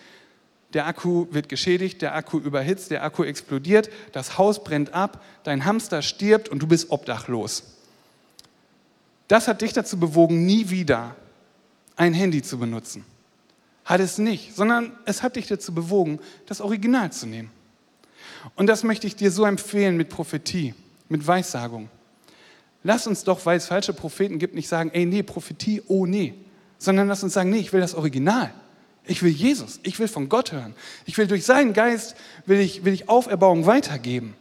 der 0.73 0.87
Akku 0.87 1.27
wird 1.31 1.49
geschädigt, 1.49 2.01
der 2.01 2.15
Akku 2.15 2.39
überhitzt, 2.39 2.91
der 2.91 3.03
Akku 3.03 3.23
explodiert, 3.23 3.89
das 4.13 4.37
Haus 4.37 4.63
brennt 4.63 4.93
ab, 4.93 5.23
dein 5.43 5.65
Hamster 5.65 6.01
stirbt 6.01 6.49
und 6.49 6.59
du 6.61 6.67
bist 6.67 6.91
obdachlos. 6.91 7.63
Das 9.31 9.47
hat 9.47 9.61
dich 9.61 9.71
dazu 9.71 9.97
bewogen, 9.97 10.45
nie 10.45 10.69
wieder 10.69 11.15
ein 11.95 12.13
Handy 12.13 12.41
zu 12.41 12.59
benutzen. 12.59 13.05
Hat 13.85 14.01
es 14.01 14.17
nicht, 14.17 14.53
sondern 14.53 14.91
es 15.05 15.23
hat 15.23 15.37
dich 15.37 15.47
dazu 15.47 15.73
bewogen, 15.73 16.19
das 16.47 16.59
Original 16.59 17.13
zu 17.13 17.27
nehmen. 17.27 17.49
Und 18.55 18.67
das 18.67 18.83
möchte 18.83 19.07
ich 19.07 19.15
dir 19.15 19.31
so 19.31 19.45
empfehlen 19.45 19.95
mit 19.95 20.09
Prophetie, 20.09 20.73
mit 21.07 21.25
Weissagung. 21.25 21.89
Lass 22.83 23.07
uns 23.07 23.23
doch, 23.23 23.45
weil 23.45 23.55
es 23.55 23.67
falsche 23.67 23.93
Propheten 23.93 24.37
gibt, 24.37 24.53
nicht 24.53 24.67
sagen, 24.67 24.91
ey, 24.91 25.05
nee, 25.05 25.23
Prophetie, 25.23 25.81
oh 25.87 26.05
nee, 26.05 26.33
sondern 26.77 27.07
lass 27.07 27.23
uns 27.23 27.31
sagen, 27.31 27.51
nee, 27.51 27.59
ich 27.59 27.71
will 27.71 27.79
das 27.79 27.95
Original. 27.95 28.53
Ich 29.05 29.23
will 29.23 29.31
Jesus, 29.31 29.79
ich 29.83 29.97
will 29.97 30.09
von 30.09 30.27
Gott 30.27 30.51
hören. 30.51 30.75
Ich 31.05 31.17
will 31.17 31.27
durch 31.27 31.45
seinen 31.45 31.71
Geist, 31.71 32.17
will 32.45 32.59
ich, 32.59 32.83
will 32.83 32.91
ich 32.91 33.07
Auferbauung 33.07 33.65
weitergeben. 33.65 34.35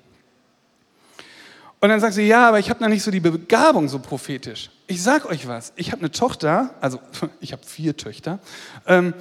Und 1.81 1.89
dann 1.89 1.99
sagt 1.99 2.15
sie, 2.15 2.27
ja, 2.27 2.49
aber 2.49 2.59
ich 2.59 2.69
habe 2.69 2.83
noch 2.83 2.91
nicht 2.91 3.03
so 3.03 3.11
die 3.11 3.21
Begabung 3.21 3.89
so 3.89 3.99
prophetisch. 3.99 4.71
Ich 4.87 5.03
sag 5.03 5.25
euch 5.25 5.49
was, 5.49 5.73
ich 5.77 5.93
habe 5.93 6.01
eine 6.01 6.11
Tochter, 6.11 6.75
also 6.81 7.01
ich 7.41 7.53
habe 7.53 7.63
vier 7.65 7.97
Töchter, 7.97 8.39
ähm, 8.87 9.15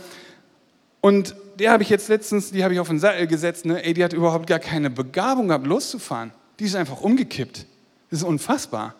und 1.01 1.35
der 1.57 1.71
habe 1.71 1.83
ich 1.83 1.89
jetzt 1.89 2.09
letztens, 2.09 2.51
die 2.51 2.63
habe 2.63 2.73
ich 2.73 2.79
auf 2.79 2.89
den 2.89 2.99
Sattel 2.99 3.27
gesetzt, 3.27 3.65
ne? 3.65 3.83
ey, 3.83 3.93
die 3.93 4.03
hat 4.03 4.13
überhaupt 4.13 4.47
gar 4.47 4.59
keine 4.59 4.89
Begabung 4.89 5.47
gehabt, 5.47 5.65
loszufahren. 5.65 6.31
Die 6.59 6.65
ist 6.65 6.75
einfach 6.75 6.99
umgekippt. 6.99 7.65
Das 8.09 8.19
ist 8.19 8.25
unfassbar. 8.25 8.95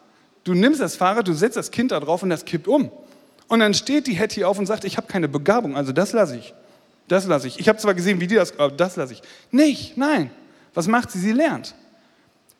Du 0.45 0.53
nimmst 0.53 0.79
das 0.79 0.95
Fahrrad, 0.95 1.27
du 1.27 1.33
setzt 1.33 1.57
das 1.57 1.71
Kind 1.71 1.91
da 1.91 1.99
drauf 1.99 2.23
und 2.23 2.29
das 2.29 2.45
kippt 2.45 2.67
um. 2.67 2.89
Und 3.47 3.59
dann 3.59 3.73
steht 3.73 4.07
die 4.07 4.13
Hetty 4.13 4.45
auf 4.45 4.57
und 4.59 4.65
sagt, 4.65 4.85
ich 4.85 4.95
habe 4.95 5.07
keine 5.07 5.27
Begabung, 5.27 5.75
also 5.75 5.91
das 5.91 6.13
lasse 6.13 6.37
ich. 6.37 6.53
Das 7.07 7.25
lasse 7.25 7.47
ich. 7.47 7.59
Ich 7.59 7.67
habe 7.67 7.79
zwar 7.79 7.95
gesehen, 7.95 8.21
wie 8.21 8.27
die 8.27 8.35
das, 8.35 8.57
aber 8.57 8.71
das 8.71 8.95
lasse 8.95 9.13
ich. 9.13 9.21
Nicht, 9.51 9.97
nein. 9.97 10.29
Was 10.73 10.87
macht 10.87 11.11
sie? 11.11 11.19
Sie 11.19 11.31
lernt. 11.31 11.73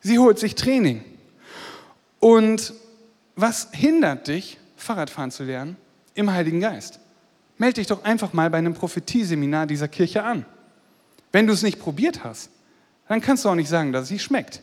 Sie 0.00 0.18
holt 0.18 0.38
sich 0.38 0.54
Training. 0.54 1.04
Und 2.18 2.74
was 3.36 3.68
hindert 3.72 4.28
dich, 4.28 4.58
Fahrradfahren 4.76 5.30
zu 5.30 5.44
lernen 5.44 5.76
im 6.14 6.30
Heiligen 6.32 6.60
Geist? 6.60 7.00
Meld 7.58 7.76
dich 7.76 7.86
doch 7.86 8.04
einfach 8.04 8.32
mal 8.32 8.48
bei 8.50 8.58
einem 8.58 8.74
Prophetieseminar 8.74 9.66
dieser 9.66 9.88
Kirche 9.88 10.22
an. 10.22 10.46
Wenn 11.32 11.46
du 11.46 11.52
es 11.52 11.62
nicht 11.62 11.78
probiert 11.78 12.24
hast, 12.24 12.50
dann 13.08 13.20
kannst 13.20 13.44
du 13.44 13.48
auch 13.48 13.54
nicht 13.54 13.68
sagen, 13.68 13.92
dass 13.92 14.04
es 14.04 14.10
nicht 14.10 14.22
schmeckt. 14.22 14.62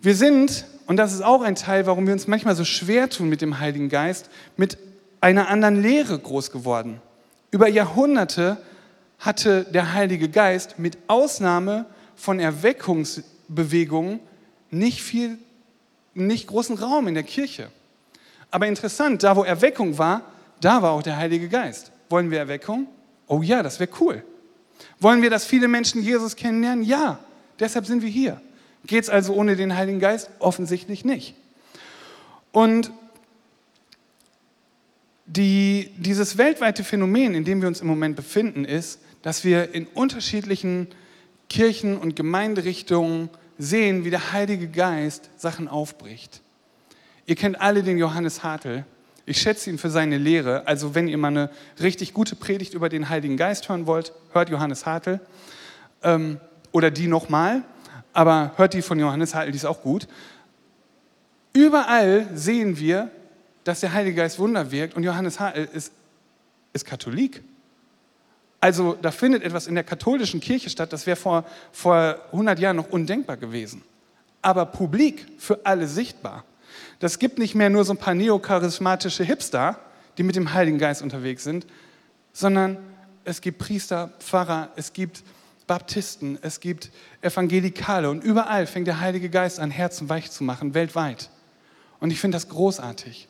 Wir 0.00 0.14
sind, 0.14 0.64
und 0.86 0.96
das 0.96 1.12
ist 1.12 1.22
auch 1.22 1.42
ein 1.42 1.56
Teil, 1.56 1.86
warum 1.86 2.06
wir 2.06 2.12
uns 2.12 2.26
manchmal 2.26 2.54
so 2.54 2.64
schwer 2.64 3.10
tun 3.10 3.28
mit 3.28 3.42
dem 3.42 3.58
Heiligen 3.58 3.88
Geist, 3.88 4.30
mit 4.56 4.78
einer 5.20 5.48
anderen 5.48 5.82
Lehre 5.82 6.18
groß 6.18 6.50
geworden. 6.50 7.02
Über 7.50 7.68
Jahrhunderte 7.68 8.58
hatte 9.18 9.64
der 9.64 9.92
Heilige 9.92 10.28
Geist 10.28 10.78
mit 10.78 10.96
Ausnahme 11.08 11.86
von 12.18 12.40
Erweckungsbewegungen 12.40 14.20
nicht 14.70 15.02
viel, 15.02 15.38
nicht 16.14 16.48
großen 16.48 16.76
Raum 16.76 17.08
in 17.08 17.14
der 17.14 17.22
Kirche. 17.22 17.70
Aber 18.50 18.66
interessant, 18.66 19.22
da 19.22 19.36
wo 19.36 19.44
Erweckung 19.44 19.96
war, 19.98 20.22
da 20.60 20.82
war 20.82 20.92
auch 20.92 21.02
der 21.02 21.16
Heilige 21.16 21.48
Geist. 21.48 21.92
Wollen 22.10 22.30
wir 22.30 22.38
Erweckung? 22.38 22.88
Oh 23.28 23.42
ja, 23.42 23.62
das 23.62 23.78
wäre 23.78 23.90
cool. 24.00 24.24
Wollen 24.98 25.22
wir, 25.22 25.30
dass 25.30 25.44
viele 25.44 25.68
Menschen 25.68 26.02
Jesus 26.02 26.34
kennenlernen? 26.34 26.84
Ja, 26.84 27.20
deshalb 27.60 27.86
sind 27.86 28.02
wir 28.02 28.08
hier. 28.08 28.40
Geht 28.84 29.04
es 29.04 29.10
also 29.10 29.34
ohne 29.34 29.54
den 29.54 29.76
Heiligen 29.76 30.00
Geist? 30.00 30.30
Offensichtlich 30.38 31.04
nicht. 31.04 31.34
Und 32.52 32.90
die, 35.26 35.92
dieses 35.98 36.38
weltweite 36.38 36.82
Phänomen, 36.82 37.34
in 37.34 37.44
dem 37.44 37.60
wir 37.60 37.68
uns 37.68 37.80
im 37.80 37.86
Moment 37.86 38.16
befinden, 38.16 38.64
ist, 38.64 39.00
dass 39.22 39.44
wir 39.44 39.74
in 39.74 39.86
unterschiedlichen 39.86 40.88
Kirchen 41.48 41.96
und 41.96 42.16
Gemeinderichtungen 42.16 43.30
sehen, 43.58 44.04
wie 44.04 44.10
der 44.10 44.32
Heilige 44.32 44.68
Geist 44.68 45.30
Sachen 45.36 45.68
aufbricht. 45.68 46.40
Ihr 47.26 47.36
kennt 47.36 47.60
alle 47.60 47.82
den 47.82 47.98
Johannes 47.98 48.42
Hartl. 48.42 48.84
Ich 49.26 49.40
schätze 49.42 49.68
ihn 49.68 49.78
für 49.78 49.90
seine 49.90 50.16
Lehre. 50.16 50.66
Also 50.66 50.94
wenn 50.94 51.08
ihr 51.08 51.18
mal 51.18 51.28
eine 51.28 51.50
richtig 51.80 52.14
gute 52.14 52.36
Predigt 52.36 52.72
über 52.72 52.88
den 52.88 53.08
Heiligen 53.08 53.36
Geist 53.36 53.68
hören 53.68 53.86
wollt, 53.86 54.12
hört 54.32 54.48
Johannes 54.48 54.86
Hartl. 54.86 55.20
Ähm, 56.02 56.40
oder 56.72 56.90
die 56.90 57.06
nochmal. 57.06 57.62
Aber 58.12 58.52
hört 58.56 58.74
die 58.74 58.82
von 58.82 58.98
Johannes 58.98 59.34
Hartl, 59.34 59.52
die 59.52 59.56
ist 59.56 59.66
auch 59.66 59.82
gut. 59.82 60.08
Überall 61.52 62.28
sehen 62.34 62.78
wir, 62.78 63.10
dass 63.64 63.80
der 63.80 63.92
Heilige 63.92 64.16
Geist 64.16 64.38
Wunder 64.38 64.70
wirkt 64.70 64.94
und 64.96 65.02
Johannes 65.02 65.40
Hartl 65.40 65.68
ist, 65.72 65.92
ist 66.72 66.86
Katholik. 66.86 67.42
Also 68.60 68.96
da 69.00 69.10
findet 69.10 69.42
etwas 69.44 69.66
in 69.66 69.74
der 69.74 69.84
katholischen 69.84 70.40
Kirche 70.40 70.68
statt, 70.68 70.92
das 70.92 71.06
wäre 71.06 71.16
vor, 71.16 71.44
vor 71.72 72.18
100 72.32 72.58
Jahren 72.58 72.76
noch 72.76 72.90
undenkbar 72.90 73.36
gewesen. 73.36 73.82
Aber 74.42 74.66
publik, 74.66 75.26
für 75.38 75.64
alle 75.64 75.86
sichtbar. 75.86 76.44
Das 76.98 77.18
gibt 77.18 77.38
nicht 77.38 77.54
mehr 77.54 77.70
nur 77.70 77.84
so 77.84 77.92
ein 77.92 77.98
paar 77.98 78.14
neocharismatische 78.14 79.22
Hipster, 79.22 79.78
die 80.16 80.24
mit 80.24 80.34
dem 80.34 80.52
Heiligen 80.52 80.78
Geist 80.78 81.02
unterwegs 81.02 81.44
sind, 81.44 81.66
sondern 82.32 82.78
es 83.24 83.40
gibt 83.40 83.58
Priester, 83.58 84.10
Pfarrer, 84.18 84.70
es 84.74 84.92
gibt 84.92 85.22
Baptisten, 85.66 86.38
es 86.40 86.60
gibt 86.60 86.90
Evangelikale 87.20 88.10
und 88.10 88.24
überall 88.24 88.66
fängt 88.66 88.86
der 88.86 89.00
Heilige 89.00 89.28
Geist 89.28 89.60
an, 89.60 89.70
Herzen 89.70 90.08
weich 90.08 90.30
zu 90.30 90.42
machen, 90.42 90.74
weltweit. 90.74 91.30
Und 92.00 92.10
ich 92.10 92.20
finde 92.20 92.36
das 92.36 92.48
großartig. 92.48 93.28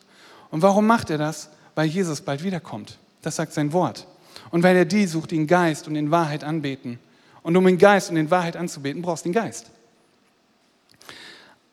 Und 0.50 0.62
warum 0.62 0.86
macht 0.86 1.10
er 1.10 1.18
das? 1.18 1.50
Weil 1.74 1.86
Jesus 1.86 2.20
bald 2.22 2.42
wiederkommt. 2.42 2.98
Das 3.22 3.36
sagt 3.36 3.52
sein 3.52 3.72
Wort. 3.72 4.06
Und 4.50 4.62
weil 4.62 4.76
er 4.76 4.84
die 4.84 5.06
sucht, 5.06 5.30
die 5.30 5.36
in 5.36 5.46
Geist 5.46 5.88
und 5.88 5.96
in 5.96 6.10
Wahrheit 6.10 6.44
anbeten. 6.44 6.98
Und 7.42 7.56
um 7.56 7.66
in 7.66 7.78
Geist 7.78 8.10
und 8.10 8.16
in 8.16 8.30
Wahrheit 8.30 8.56
anzubeten, 8.56 9.02
brauchst 9.02 9.24
du 9.24 9.28
den 9.28 9.34
Geist. 9.34 9.70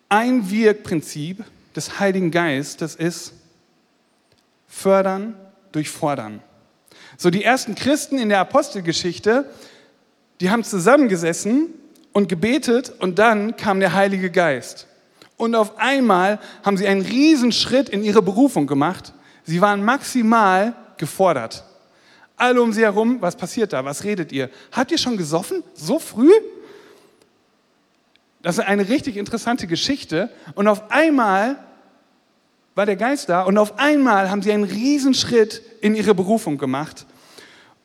Ein 0.09 0.49
Wirkprinzip 0.49 1.43
des 1.75 1.99
Heiligen 1.99 2.31
Geistes 2.31 2.95
ist 2.95 3.33
fördern 4.67 5.35
durch 5.71 5.89
fordern. 5.89 6.41
So 7.17 7.29
die 7.29 7.43
ersten 7.43 7.75
Christen 7.75 8.17
in 8.17 8.29
der 8.29 8.39
Apostelgeschichte, 8.39 9.49
die 10.41 10.49
haben 10.49 10.63
zusammengesessen 10.63 11.69
und 12.13 12.29
gebetet 12.29 12.93
und 12.99 13.19
dann 13.19 13.55
kam 13.57 13.79
der 13.79 13.93
Heilige 13.93 14.29
Geist. 14.29 14.87
Und 15.37 15.55
auf 15.55 15.77
einmal 15.77 16.39
haben 16.63 16.77
sie 16.77 16.87
einen 16.87 17.01
Riesenschritt 17.01 17.89
in 17.89 18.03
ihre 18.03 18.21
Berufung 18.21 18.67
gemacht. 18.67 19.13
Sie 19.43 19.61
waren 19.61 19.83
maximal 19.83 20.75
gefordert. 20.97 21.63
Alle 22.37 22.61
um 22.61 22.73
sie 22.73 22.81
herum, 22.81 23.21
was 23.21 23.35
passiert 23.35 23.73
da? 23.73 23.85
Was 23.85 24.03
redet 24.03 24.31
ihr? 24.31 24.49
Habt 24.71 24.91
ihr 24.91 24.97
schon 24.97 25.17
gesoffen? 25.17 25.63
So 25.73 25.99
früh? 25.99 26.31
Das 28.41 28.57
ist 28.57 28.65
eine 28.65 28.89
richtig 28.89 29.17
interessante 29.17 29.67
Geschichte. 29.67 30.29
Und 30.53 30.67
auf 30.67 30.91
einmal 30.91 31.57
war 32.75 32.85
der 32.85 32.97
Geist 32.97 33.29
da 33.29 33.43
und 33.43 33.57
auf 33.57 33.79
einmal 33.79 34.29
haben 34.29 34.41
sie 34.41 34.51
einen 34.51 34.65
Riesenschritt 34.65 35.61
in 35.81 35.95
ihre 35.95 36.13
Berufung 36.13 36.57
gemacht. 36.57 37.05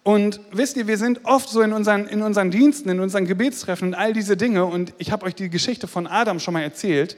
Und 0.02 0.40
wisst 0.50 0.76
ihr, 0.76 0.86
wir 0.86 0.98
sind 0.98 1.24
oft 1.24 1.48
so 1.48 1.60
in 1.60 1.72
unseren, 1.72 2.06
in 2.06 2.22
unseren 2.22 2.50
Diensten, 2.50 2.88
in 2.88 3.00
unseren 3.00 3.26
Gebetstreffen 3.26 3.88
und 3.88 3.94
all 3.94 4.12
diese 4.12 4.36
Dinge. 4.36 4.64
Und 4.64 4.92
ich 4.98 5.12
habe 5.12 5.26
euch 5.26 5.34
die 5.34 5.50
Geschichte 5.50 5.86
von 5.86 6.06
Adam 6.06 6.40
schon 6.40 6.54
mal 6.54 6.62
erzählt. 6.62 7.16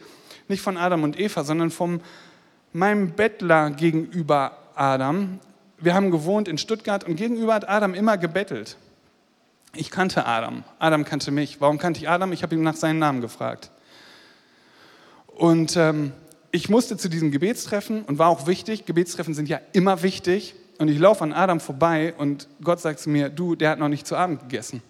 Nicht 0.49 0.63
von 0.63 0.77
Adam 0.77 1.03
und 1.03 1.19
Eva, 1.19 1.45
sondern 1.45 1.71
von 1.71 2.01
meinem 2.73 3.13
Bettler 3.13 3.71
gegenüber 3.71 4.59
Adam. 4.75 5.39
Wir 5.83 5.95
haben 5.95 6.13
gewohnt 6.13 6.47
in 6.47 6.59
Stuttgart 6.59 7.03
und 7.03 7.17
gegenüber 7.17 7.55
hat 7.55 7.69
Adam 7.69 7.93
immer 7.93 8.17
gebettelt. 8.17 8.77
Ich 9.75 9.91
kannte 9.91 10.27
Adam. 10.27 10.63
Adam 10.79 11.05
kannte 11.05 11.33
mich. 11.33 11.61
Warum 11.61 11.79
kannte 11.79 11.99
ich 11.99 12.09
Adam? 12.09 12.33
Ich 12.33 12.45
habe 12.45 12.55
ihn 12.55 12.63
nach 12.63 12.77
seinem 12.77 13.01
Namen 13.01 13.21
gefragt. 13.21 13.73
Und 15.27 15.77
ähm, 15.77 16.13
ich 16.53 16.69
musste 16.69 16.97
zu 16.97 17.09
diesem 17.09 17.33
Gebetstreffen 17.33 18.03
und 18.03 18.21
war 18.21 18.29
auch 18.29 18.47
wichtig. 18.47 18.87
Gebetstreffen 18.87 19.35
sind 19.35 19.49
ja 19.49 19.61
immer 19.73 20.05
wichtig. 20.05 20.55
Und 20.79 20.87
ich 20.87 21.01
laufe 21.01 21.25
an 21.25 21.33
Adam 21.33 21.59
vorbei 21.59 22.15
und 22.17 22.47
Gott 22.63 22.81
sagt 22.81 23.01
zu 23.01 23.11
mir, 23.11 23.29
du, 23.29 23.57
der 23.57 23.71
hat 23.71 23.79
noch 23.81 23.89
nicht 23.89 24.07
zu 24.07 24.15
Abend 24.15 24.41
gegessen. 24.41 24.83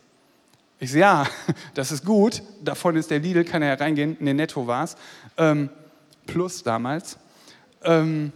Ich 0.78 0.90
sage, 0.90 1.00
ja, 1.00 1.26
das 1.74 1.90
ist 1.90 2.04
gut. 2.04 2.42
Davon 2.62 2.96
ist 2.96 3.10
der 3.10 3.20
Lidl, 3.20 3.44
kann 3.44 3.62
er 3.62 3.68
ja 3.68 3.74
reingehen. 3.74 4.18
Ne, 4.20 4.34
netto 4.34 4.66
war 4.66 4.84
es. 4.84 4.96
Ähm, 5.38 5.70
plus 6.26 6.62
damals. 6.62 7.16
Ähm, 7.82 8.30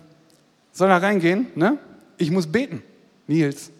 soll 0.72 0.88
er 0.88 1.02
reingehen? 1.02 1.48
Ne? 1.54 1.78
Ich 2.18 2.30
muss 2.30 2.46
beten. 2.46 2.82
Nils. 3.26 3.70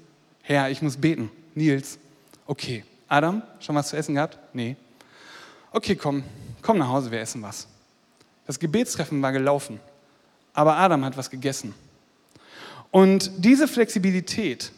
Herr, 0.42 0.70
ich 0.70 0.82
muss 0.82 0.96
beten. 0.96 1.30
Nils. 1.54 1.98
Okay. 2.46 2.84
Adam, 3.08 3.42
schon 3.60 3.76
was 3.76 3.88
zu 3.88 3.96
essen 3.96 4.16
gehabt? 4.16 4.38
Nee. 4.52 4.76
Okay, 5.72 5.96
komm. 5.96 6.24
Komm 6.62 6.78
nach 6.78 6.88
Hause, 6.88 7.10
wir 7.10 7.20
essen 7.20 7.42
was. 7.42 7.68
Das 8.46 8.58
Gebetstreffen 8.58 9.20
war 9.22 9.32
gelaufen, 9.32 9.80
aber 10.52 10.76
Adam 10.76 11.04
hat 11.04 11.16
was 11.16 11.30
gegessen. 11.30 11.74
Und 12.90 13.30
diese 13.38 13.68
Flexibilität, 13.68 14.72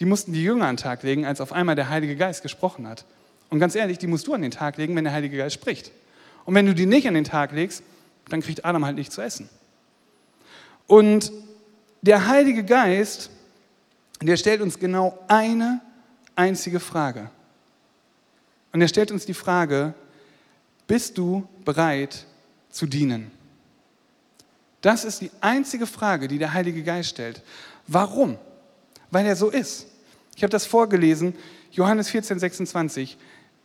die 0.00 0.04
mussten 0.04 0.32
die 0.32 0.42
Jünger 0.42 0.66
an 0.66 0.76
den 0.76 0.82
Tag 0.82 1.02
legen, 1.02 1.26
als 1.26 1.40
auf 1.40 1.52
einmal 1.52 1.74
der 1.74 1.88
Heilige 1.88 2.16
Geist 2.16 2.42
gesprochen 2.42 2.86
hat. 2.86 3.04
Und 3.50 3.58
ganz 3.58 3.74
ehrlich, 3.74 3.98
die 3.98 4.06
musst 4.06 4.26
du 4.26 4.34
an 4.34 4.42
den 4.42 4.50
Tag 4.50 4.76
legen, 4.76 4.94
wenn 4.96 5.04
der 5.04 5.12
Heilige 5.12 5.36
Geist 5.36 5.54
spricht. 5.54 5.90
Und 6.44 6.54
wenn 6.54 6.66
du 6.66 6.74
die 6.74 6.86
nicht 6.86 7.06
an 7.08 7.14
den 7.14 7.24
Tag 7.24 7.52
legst, 7.52 7.82
dann 8.28 8.40
kriegt 8.40 8.64
Adam 8.64 8.84
halt 8.84 8.96
nicht 8.96 9.12
zu 9.12 9.20
essen. 9.20 9.48
Und 10.86 11.32
der 12.02 12.26
Heilige 12.26 12.64
Geist, 12.64 13.30
der 14.20 14.36
stellt 14.36 14.60
uns 14.60 14.78
genau 14.78 15.18
eine 15.28 15.80
einzige 16.36 16.80
Frage. 16.80 17.30
Und 18.72 18.80
er 18.80 18.88
stellt 18.88 19.10
uns 19.10 19.26
die 19.26 19.34
Frage, 19.34 19.94
bist 20.86 21.18
du 21.18 21.46
bereit, 21.64 22.26
zu 22.70 22.86
dienen? 22.86 23.30
Das 24.80 25.04
ist 25.04 25.20
die 25.20 25.30
einzige 25.40 25.86
Frage, 25.86 26.28
die 26.28 26.38
der 26.38 26.52
Heilige 26.52 26.82
Geist 26.82 27.10
stellt. 27.10 27.42
Warum? 27.86 28.38
Weil 29.10 29.26
er 29.26 29.36
so 29.36 29.50
ist. 29.50 29.86
Ich 30.36 30.42
habe 30.42 30.50
das 30.50 30.66
vorgelesen, 30.66 31.34
Johannes 31.72 32.10
14, 32.10 32.38
26. 32.38 33.18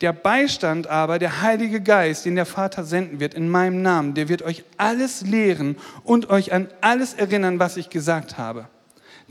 Der 0.03 0.11
Beistand 0.11 0.87
aber, 0.87 1.17
der 1.17 1.41
Heilige 1.41 1.79
Geist, 1.79 2.25
den 2.25 2.35
der 2.35 2.45
Vater 2.45 2.83
senden 2.83 3.21
wird 3.21 3.33
in 3.33 3.47
meinem 3.47 3.81
Namen, 3.81 4.15
der 4.15 4.27
wird 4.27 4.41
euch 4.41 4.65
alles 4.75 5.21
lehren 5.21 5.77
und 6.03 6.29
euch 6.29 6.51
an 6.51 6.67
alles 6.81 7.13
erinnern, 7.13 7.57
was 7.57 7.77
ich 7.77 7.89
gesagt 7.89 8.37
habe. 8.37 8.67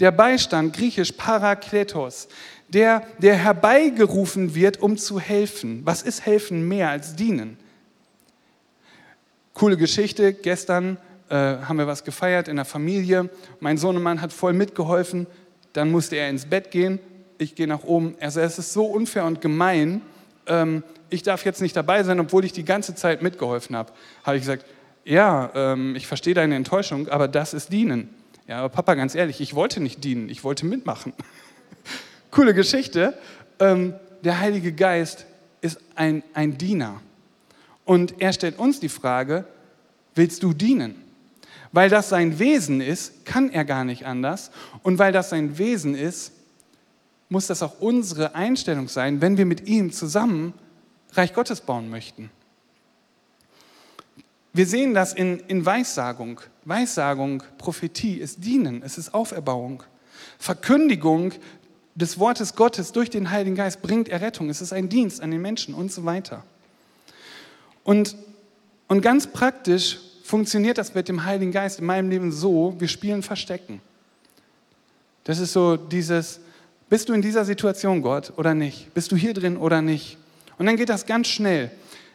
Der 0.01 0.13
Beistand, 0.13 0.75
griechisch 0.75 1.13
Parakletos, 1.13 2.29
der, 2.69 3.03
der 3.19 3.35
herbeigerufen 3.35 4.55
wird, 4.55 4.81
um 4.81 4.97
zu 4.97 5.21
helfen. 5.21 5.83
Was 5.85 6.01
ist 6.01 6.25
helfen 6.25 6.67
mehr 6.67 6.89
als 6.89 7.17
dienen? 7.17 7.59
Coole 9.53 9.77
Geschichte. 9.77 10.33
Gestern 10.33 10.97
äh, 11.29 11.35
haben 11.35 11.77
wir 11.77 11.87
was 11.87 12.03
gefeiert 12.03 12.49
in 12.49 12.57
der 12.57 12.65
Familie. 12.65 13.29
Mein 13.61 13.77
Sohnemann 13.77 14.23
hat 14.23 14.33
voll 14.33 14.55
mitgeholfen. 14.55 15.27
Dann 15.75 15.91
musste 15.91 16.17
er 16.17 16.31
ins 16.31 16.47
Bett 16.47 16.71
gehen. 16.71 16.99
Ich 17.37 17.57
gehe 17.57 17.67
nach 17.67 17.85
oben. 17.85 18.15
Also 18.23 18.41
es 18.41 18.59
ist 18.59 18.73
so 18.73 18.87
unfair 18.87 19.27
und 19.27 19.43
gemein. 19.43 20.01
Ähm, 20.47 20.83
ich 21.11 21.23
darf 21.23 21.45
jetzt 21.45 21.61
nicht 21.61 21.77
dabei 21.77 22.03
sein, 22.03 22.19
obwohl 22.21 22.45
ich 22.45 22.53
die 22.53 22.65
ganze 22.65 22.95
Zeit 22.95 23.23
mitgeholfen 23.23 23.77
habe. 23.77 23.93
Habe 24.25 24.37
ich 24.37 24.43
gesagt, 24.43 24.65
ja, 25.05 25.51
ähm, 25.55 25.95
ich 25.97 26.07
verstehe 26.07 26.35
deine 26.35 26.57
Enttäuschung, 26.57 27.09
aber 27.09 27.29
das 27.29 27.55
ist 27.55 27.73
Dienen. 27.73 28.09
Ja, 28.49 28.59
aber 28.59 28.69
Papa, 28.71 28.95
ganz 28.95 29.15
ehrlich, 29.15 29.41
ich 29.41 29.55
wollte 29.55 29.81
nicht 29.81 30.03
dienen, 30.03 30.29
ich 30.29 30.45
wollte 30.45 30.67
mitmachen. 30.67 31.13
Coole 32.31 32.55
Geschichte. 32.55 33.17
Ähm, 33.61 33.95
der 34.23 34.41
Heilige 34.41 34.73
Geist 34.73 35.27
ist 35.61 35.79
ein, 35.95 36.23
ein 36.35 36.59
Diener. 36.59 37.01
Und 37.85 38.21
er 38.21 38.33
stellt 38.33 38.59
uns 38.59 38.81
die 38.81 38.89
Frage, 38.89 39.45
willst 40.15 40.43
du 40.43 40.53
dienen? 40.53 40.97
Weil 41.73 41.89
das 41.89 42.09
sein 42.09 42.39
Wesen 42.39 42.81
ist, 42.81 43.25
kann 43.25 43.51
er 43.51 43.65
gar 43.65 43.85
nicht 43.85 44.07
anders. 44.07 44.51
Und 44.83 44.99
weil 44.99 45.13
das 45.13 45.31
sein 45.31 45.57
Wesen 45.59 45.95
ist, 45.95 46.33
muss 47.33 47.47
das 47.47 47.63
auch 47.63 47.81
unsere 47.81 48.35
Einstellung 48.35 48.89
sein, 48.89 49.21
wenn 49.21 49.39
wir 49.39 49.47
mit 49.47 49.67
ihm 49.67 49.91
zusammen 49.91 50.53
Reich 51.13 51.33
Gottes 51.33 51.63
bauen 51.63 51.89
möchten. 51.89 52.31
Wir 54.53 54.67
sehen 54.67 54.93
das 54.93 55.15
in, 55.15 55.41
in 55.49 55.65
Weissagung. 55.65 56.43
Weissagung, 56.67 57.43
Prophetie 57.57 58.17
ist 58.17 58.45
Dienen, 58.45 58.83
es 58.83 58.99
ist 58.99 59.15
Auferbauung. 59.15 59.83
Verkündigung 60.39 61.33
des 61.95 62.19
Wortes 62.19 62.55
Gottes 62.55 62.93
durch 62.93 63.09
den 63.09 63.31
Heiligen 63.31 63.57
Geist 63.57 63.81
bringt 63.81 64.09
Errettung. 64.09 64.51
Es 64.51 64.61
ist 64.61 64.75
ein 64.75 64.91
Dienst 64.91 65.23
an 65.23 65.31
den 65.31 65.41
Menschen 65.41 65.75
und 65.75 65.91
so 65.91 66.05
weiter. 66.05 66.45
Und, 67.83 68.15
und 68.89 69.01
ganz 69.01 69.27
praktisch 69.27 69.99
funktioniert 70.23 70.77
das 70.77 70.95
mit 70.95 71.09
dem 71.09 71.25
Heiligen 71.25 71.51
Geist 71.51 71.79
in 71.79 71.87
meinem 71.87 72.11
Leben 72.11 72.31
so, 72.31 72.75
wir 72.79 72.89
spielen 72.89 73.23
Verstecken. 73.23 73.81
Das 75.25 75.39
ist 75.39 75.53
so 75.53 75.77
dieses, 75.77 76.41
bist 76.93 77.09
du 77.09 77.15
in 77.15 77.23
dieser 77.23 77.47
Situation, 77.47 78.03
Gott, 78.03 78.35
oder 78.37 78.53
nicht? 78.53 78.93
Bist 78.93 79.11
du 79.13 79.17
hier 79.17 79.33
drin 79.33 79.57
oder 79.57 79.81
nicht? 79.81 80.19
Und 80.59 80.67
dann 80.67 80.77
geht 80.77 80.91
das 80.91 81.07
ganz 81.07 81.27
schnell. 81.27 81.71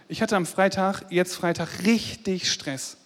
Ich 0.08 0.22
hatte 0.22 0.36
am 0.36 0.46
Freitag, 0.46 1.04
jetzt 1.10 1.34
Freitag, 1.34 1.84
richtig 1.84 2.52
Stress. 2.52 2.98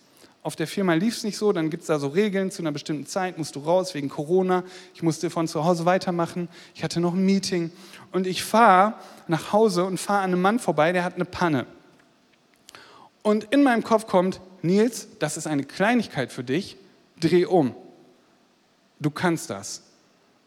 Auf 0.44 0.58
der 0.58 0.68
Firma 0.68 0.96
lief 0.96 1.16
es 1.16 1.24
nicht 1.24 1.38
so, 1.38 1.54
dann 1.54 1.70
gibt 1.70 1.84
es 1.84 1.88
da 1.88 1.98
so 1.98 2.10
Regeln, 2.10 2.52
zu 2.52 2.62
einer 2.62 2.74
bestimmten 2.74 3.06
Zeit 3.06 3.38
musst 3.38 3.56
du 3.56 3.62
raus 3.62 3.94
wegen 3.94 4.10
Corona. 4.10 4.66
Ich 4.94 5.02
musste 5.02 5.30
von 5.30 5.48
zu 5.48 5.64
Hause 5.64 5.86
weitermachen. 5.86 6.50
Ich 6.76 6.84
hatte 6.84 7.00
noch 7.00 7.14
ein 7.14 7.26
Meeting. 7.26 7.72
Und 8.12 8.28
ich 8.28 8.44
fahre 8.44 8.96
nach 9.30 9.54
Hause 9.54 9.86
und 9.86 9.98
fahre 9.98 10.24
an 10.24 10.34
einem 10.34 10.42
Mann 10.42 10.60
vorbei, 10.60 10.92
der 10.92 11.06
hat 11.06 11.16
eine 11.16 11.24
Panne. 11.24 11.66
Und 13.22 13.46
in 13.46 13.64
meinem 13.64 13.86
Kopf 13.86 14.08
kommt, 14.08 14.42
Nils, 14.62 15.08
das 15.20 15.38
ist 15.38 15.48
eine 15.48 15.64
Kleinigkeit 15.64 16.34
für 16.34 16.44
dich, 16.44 16.76
dreh 17.22 17.46
um. 17.46 17.74
Du 19.00 19.10
kannst 19.10 19.50
das. 19.50 19.84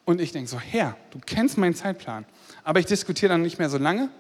Und 0.05 0.21
ich 0.21 0.33
denke 0.33 0.49
so, 0.49 0.59
Herr, 0.59 0.97
du 1.11 1.19
kennst 1.25 1.57
meinen 1.57 1.75
Zeitplan. 1.75 2.25
Aber 2.63 2.81
ich 2.81 2.87
diskutiere 2.87 3.31
dann 3.31 3.43
nicht 3.43 3.59
mehr 3.59 3.71
so 3.71 3.79
lange, 3.79 4.11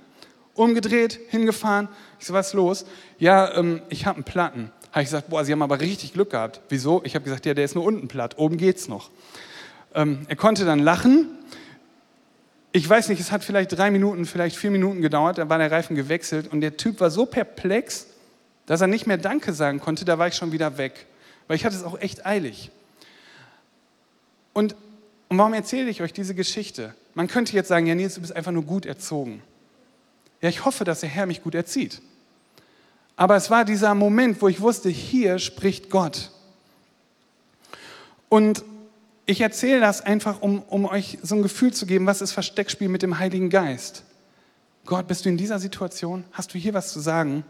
umgedreht, 0.54 1.20
hingefahren. 1.28 1.88
Ich 2.20 2.26
so, 2.26 2.34
was 2.34 2.48
ist 2.48 2.54
los? 2.54 2.86
Ja, 3.18 3.54
ähm, 3.54 3.82
ich 3.88 4.06
habe 4.06 4.16
einen 4.16 4.24
Platten. 4.24 4.70
Habe 4.92 5.02
ich 5.02 5.08
gesagt, 5.08 5.28
boah, 5.28 5.44
Sie 5.44 5.52
haben 5.52 5.62
aber 5.62 5.80
richtig 5.80 6.12
Glück 6.12 6.30
gehabt. 6.30 6.60
Wieso? 6.68 7.02
Ich 7.04 7.14
habe 7.14 7.24
gesagt, 7.24 7.46
ja, 7.46 7.54
der 7.54 7.64
ist 7.64 7.74
nur 7.74 7.84
unten 7.84 8.08
platt, 8.08 8.38
oben 8.38 8.56
geht's 8.56 8.88
noch. 8.88 9.10
Ähm, 9.94 10.20
er 10.28 10.36
konnte 10.36 10.64
dann 10.64 10.78
lachen. 10.78 11.28
Ich 12.72 12.88
weiß 12.88 13.08
nicht, 13.08 13.20
es 13.20 13.30
hat 13.30 13.44
vielleicht 13.44 13.76
drei 13.76 13.90
Minuten, 13.90 14.24
vielleicht 14.24 14.56
vier 14.56 14.70
Minuten 14.70 15.00
gedauert, 15.00 15.38
da 15.38 15.48
war 15.48 15.58
der 15.58 15.70
Reifen 15.70 15.94
gewechselt 15.94 16.52
und 16.52 16.60
der 16.60 16.76
Typ 16.76 17.00
war 17.00 17.10
so 17.10 17.24
perplex, 17.26 18.08
dass 18.66 18.80
er 18.80 18.88
nicht 18.88 19.06
mehr 19.06 19.18
Danke 19.18 19.52
sagen 19.52 19.78
konnte, 19.78 20.04
da 20.04 20.18
war 20.18 20.26
ich 20.26 20.34
schon 20.34 20.50
wieder 20.50 20.78
weg. 20.78 21.06
Weil 21.46 21.56
ich 21.56 21.64
hatte 21.64 21.76
es 21.76 21.84
auch 21.84 22.00
echt 22.00 22.26
eilig. 22.26 22.70
Und, 24.52 24.74
und 25.28 25.38
warum 25.38 25.54
erzähle 25.54 25.90
ich 25.90 26.02
euch 26.02 26.12
diese 26.12 26.34
Geschichte? 26.34 26.94
Man 27.14 27.28
könnte 27.28 27.52
jetzt 27.52 27.68
sagen, 27.68 27.86
ja 27.86 27.94
Nils, 27.94 28.14
du 28.14 28.20
bist 28.20 28.34
einfach 28.34 28.52
nur 28.52 28.64
gut 28.64 28.86
erzogen. 28.86 29.42
Ja, 30.40 30.48
ich 30.48 30.64
hoffe, 30.64 30.84
dass 30.84 31.00
der 31.00 31.08
Herr 31.08 31.26
mich 31.26 31.42
gut 31.42 31.54
erzieht. 31.54 32.02
Aber 33.16 33.36
es 33.36 33.50
war 33.50 33.64
dieser 33.64 33.94
Moment, 33.94 34.42
wo 34.42 34.48
ich 34.48 34.60
wusste, 34.60 34.88
hier 34.88 35.38
spricht 35.38 35.90
Gott. 35.90 36.30
Und 38.28 38.64
ich 39.26 39.40
erzähle 39.40 39.80
das 39.80 40.02
einfach, 40.02 40.42
um, 40.42 40.62
um 40.62 40.84
euch 40.84 41.18
so 41.22 41.36
ein 41.36 41.42
Gefühl 41.42 41.72
zu 41.72 41.86
geben, 41.86 42.06
was 42.06 42.20
ist 42.20 42.32
Versteckspiel 42.32 42.88
mit 42.88 43.02
dem 43.02 43.18
Heiligen 43.18 43.48
Geist. 43.48 44.02
Gott, 44.84 45.06
bist 45.06 45.24
du 45.24 45.30
in 45.30 45.36
dieser 45.36 45.58
Situation? 45.58 46.24
Hast 46.32 46.52
du 46.52 46.58
hier 46.58 46.74
was 46.74 46.92
zu 46.92 47.00
sagen? 47.00 47.44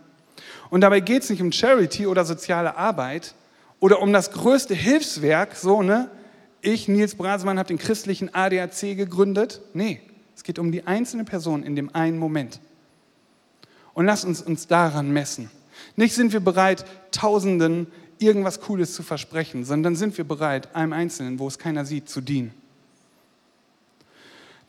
Und 0.70 0.82
dabei 0.82 1.00
geht 1.00 1.24
es 1.24 1.30
nicht 1.30 1.42
um 1.42 1.50
Charity 1.50 2.06
oder 2.06 2.24
soziale 2.24 2.76
Arbeit 2.76 3.34
oder 3.80 4.00
um 4.00 4.12
das 4.12 4.30
größte 4.30 4.74
Hilfswerk, 4.74 5.56
so, 5.56 5.82
ne? 5.82 6.10
Ich, 6.64 6.88
Nils 6.88 7.14
Brasemann, 7.14 7.58
habe 7.58 7.68
den 7.68 7.78
christlichen 7.78 8.34
ADAC 8.34 8.96
gegründet. 8.96 9.60
Nee, 9.74 10.00
es 10.34 10.44
geht 10.44 10.58
um 10.58 10.72
die 10.72 10.86
einzelne 10.86 11.24
Person 11.24 11.62
in 11.62 11.76
dem 11.76 11.94
einen 11.94 12.18
Moment. 12.18 12.58
Und 13.92 14.06
lass 14.06 14.24
uns 14.24 14.40
uns 14.40 14.66
daran 14.66 15.12
messen. 15.12 15.50
Nicht 15.96 16.14
sind 16.14 16.32
wir 16.32 16.40
bereit, 16.40 16.86
Tausenden 17.10 17.86
irgendwas 18.18 18.60
Cooles 18.60 18.94
zu 18.94 19.02
versprechen, 19.02 19.64
sondern 19.64 19.94
sind 19.94 20.16
wir 20.16 20.24
bereit, 20.24 20.74
einem 20.74 20.94
Einzelnen, 20.94 21.38
wo 21.38 21.46
es 21.46 21.58
keiner 21.58 21.84
sieht, 21.84 22.08
zu 22.08 22.22
dienen. 22.22 22.52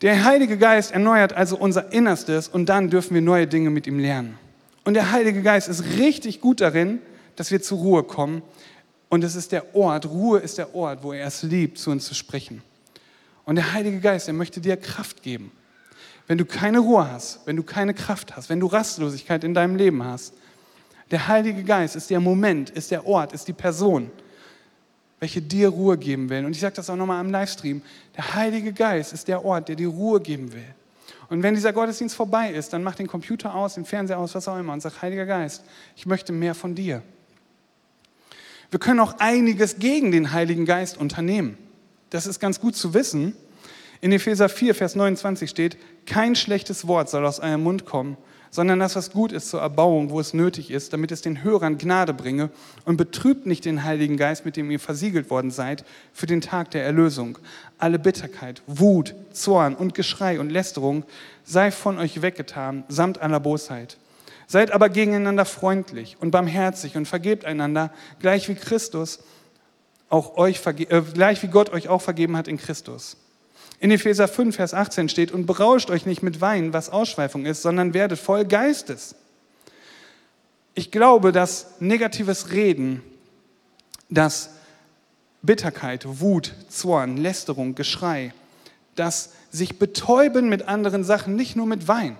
Der 0.01 0.25
Heilige 0.25 0.57
Geist 0.57 0.91
erneuert 0.91 1.31
also 1.31 1.57
unser 1.57 1.93
Innerstes 1.93 2.49
und 2.49 2.67
dann 2.67 2.89
dürfen 2.89 3.13
wir 3.13 3.21
neue 3.21 3.47
Dinge 3.47 3.69
mit 3.69 3.87
ihm 3.87 3.99
lernen. 3.99 4.37
Und 4.83 4.95
der 4.95 5.11
Heilige 5.11 5.41
Geist 5.41 5.69
ist 5.69 5.97
richtig 5.97 6.41
gut 6.41 6.59
darin, 6.59 6.99
dass 7.37 7.51
wir 7.51 7.61
zur 7.61 7.77
Ruhe 7.77 8.03
kommen. 8.03 8.41
Und 9.09 9.23
es 9.23 9.35
ist 9.35 9.51
der 9.51 9.75
Ort, 9.75 10.05
Ruhe 10.07 10.39
ist 10.39 10.57
der 10.57 10.73
Ort, 10.75 11.03
wo 11.03 11.13
er 11.13 11.27
es 11.27 11.43
liebt, 11.43 11.77
zu 11.77 11.91
uns 11.91 12.05
zu 12.05 12.13
sprechen. 12.13 12.61
Und 13.45 13.55
der 13.55 13.73
Heilige 13.73 13.99
Geist, 13.99 14.27
er 14.27 14.33
möchte 14.33 14.59
dir 14.59 14.77
Kraft 14.77 15.21
geben. 15.21 15.51
Wenn 16.27 16.37
du 16.37 16.45
keine 16.45 16.79
Ruhe 16.79 17.09
hast, 17.09 17.45
wenn 17.45 17.55
du 17.55 17.63
keine 17.63 17.93
Kraft 17.93 18.35
hast, 18.35 18.49
wenn 18.49 18.59
du 18.59 18.65
Rastlosigkeit 18.65 19.43
in 19.43 19.53
deinem 19.53 19.75
Leben 19.75 20.03
hast, 20.03 20.33
der 21.11 21.27
Heilige 21.27 21.63
Geist 21.63 21.95
ist 21.95 22.09
der 22.09 22.19
Moment, 22.19 22.71
ist 22.71 22.89
der 22.89 23.05
Ort, 23.05 23.31
ist 23.33 23.47
die 23.47 23.53
Person, 23.53 24.09
welche 25.19 25.41
dir 25.41 25.69
Ruhe 25.69 25.97
geben 25.97 26.29
will. 26.29 26.43
Und 26.45 26.51
ich 26.51 26.59
sage 26.59 26.75
das 26.75 26.89
auch 26.89 26.95
nochmal 26.95 27.19
am 27.19 27.29
Livestream. 27.29 27.83
Der 28.17 28.33
Heilige 28.33 28.73
Geist 28.73 29.13
ist 29.13 29.27
der 29.27 29.45
Ort, 29.45 29.69
der 29.69 29.75
dir 29.75 29.87
Ruhe 29.87 30.19
geben 30.19 30.51
will. 30.51 30.65
Und 31.29 31.43
wenn 31.43 31.55
dieser 31.55 31.73
Gottesdienst 31.73 32.15
vorbei 32.15 32.51
ist, 32.51 32.73
dann 32.73 32.83
mach 32.83 32.95
den 32.95 33.07
Computer 33.07 33.53
aus, 33.53 33.75
den 33.75 33.85
Fernseher 33.85 34.17
aus, 34.17 34.35
was 34.35 34.47
auch 34.47 34.57
immer 34.57 34.73
und 34.73 34.81
sag, 34.81 35.01
Heiliger 35.01 35.25
Geist, 35.25 35.63
ich 35.95 36.05
möchte 36.05 36.33
mehr 36.33 36.55
von 36.55 36.75
dir. 36.75 37.01
Wir 38.71 38.79
können 38.79 38.99
auch 38.99 39.19
einiges 39.19 39.77
gegen 39.77 40.11
den 40.11 40.31
Heiligen 40.31 40.65
Geist 40.65 40.97
unternehmen. 40.97 41.57
Das 42.09 42.27
ist 42.27 42.39
ganz 42.39 42.59
gut 42.59 42.75
zu 42.75 42.93
wissen. 42.93 43.35
In 44.01 44.11
Epheser 44.11 44.49
4, 44.49 44.75
Vers 44.75 44.95
29 44.95 45.49
steht, 45.49 45.77
kein 46.05 46.35
schlechtes 46.35 46.87
Wort 46.87 47.09
soll 47.09 47.25
aus 47.25 47.39
eurem 47.39 47.63
Mund 47.63 47.85
kommen, 47.85 48.17
sondern 48.51 48.79
das, 48.79 48.95
was 48.95 49.11
gut 49.11 49.31
ist 49.31 49.49
zur 49.49 49.61
Erbauung, 49.61 50.09
wo 50.11 50.19
es 50.19 50.33
nötig 50.33 50.71
ist, 50.71 50.93
damit 50.93 51.11
es 51.11 51.21
den 51.21 51.43
Hörern 51.43 51.77
Gnade 51.77 52.13
bringe 52.13 52.49
und 52.85 52.97
betrübt 52.97 53.45
nicht 53.45 53.65
den 53.65 53.83
Heiligen 53.83 54.15
Geist, 54.15 54.45
mit 54.45 54.55
dem 54.55 54.71
ihr 54.71 54.79
versiegelt 54.79 55.29
worden 55.29 55.51
seid, 55.51 55.83
für 56.13 56.25
den 56.25 56.41
Tag 56.41 56.71
der 56.71 56.85
Erlösung. 56.85 57.37
Alle 57.77 57.99
Bitterkeit, 57.99 58.61
Wut, 58.67 59.15
Zorn 59.31 59.75
und 59.75 59.93
Geschrei 59.93 60.39
und 60.39 60.51
Lästerung 60.51 61.03
sei 61.43 61.71
von 61.71 61.97
euch 61.97 62.21
weggetan, 62.21 62.83
samt 62.87 63.21
aller 63.21 63.39
Bosheit. 63.39 63.97
Seid 64.47 64.71
aber 64.71 64.89
gegeneinander 64.89 65.45
freundlich 65.45 66.17
und 66.19 66.31
barmherzig 66.31 66.97
und 66.97 67.07
vergebt 67.07 67.45
einander, 67.45 67.91
gleich 68.19 68.47
wie 68.47 68.55
Christus 68.55 69.19
auch 70.09 70.37
euch, 70.37 70.61
äh, 70.65 71.01
gleich 71.13 71.41
wie 71.43 71.47
Gott 71.47 71.71
euch 71.71 71.87
auch 71.87 72.01
vergeben 72.01 72.37
hat 72.37 72.47
in 72.47 72.57
Christus. 72.57 73.17
In 73.79 73.91
Epheser 73.91 74.27
5, 74.27 74.55
Vers 74.55 74.73
18 74.73 75.09
steht, 75.09 75.31
und 75.31 75.45
berauscht 75.45 75.89
euch 75.89 76.05
nicht 76.05 76.23
mit 76.23 76.41
Wein, 76.41 76.73
was 76.73 76.89
Ausschweifung 76.89 77.45
ist, 77.45 77.61
sondern 77.61 77.93
werdet 77.93 78.19
voll 78.19 78.45
Geistes. 78.45 79.15
Ich 80.73 80.91
glaube, 80.91 81.31
dass 81.31 81.79
negatives 81.79 82.51
Reden, 82.51 83.01
dass 84.09 84.51
Bitterkeit, 85.41 86.05
Wut, 86.19 86.53
Zorn, 86.69 87.17
Lästerung, 87.17 87.75
Geschrei, 87.75 88.33
das 88.95 89.33
sich 89.51 89.77
betäuben 89.79 90.49
mit 90.49 90.67
anderen 90.67 91.03
Sachen, 91.03 91.35
nicht 91.35 91.55
nur 91.55 91.65
mit 91.65 91.87
Wein, 91.87 92.17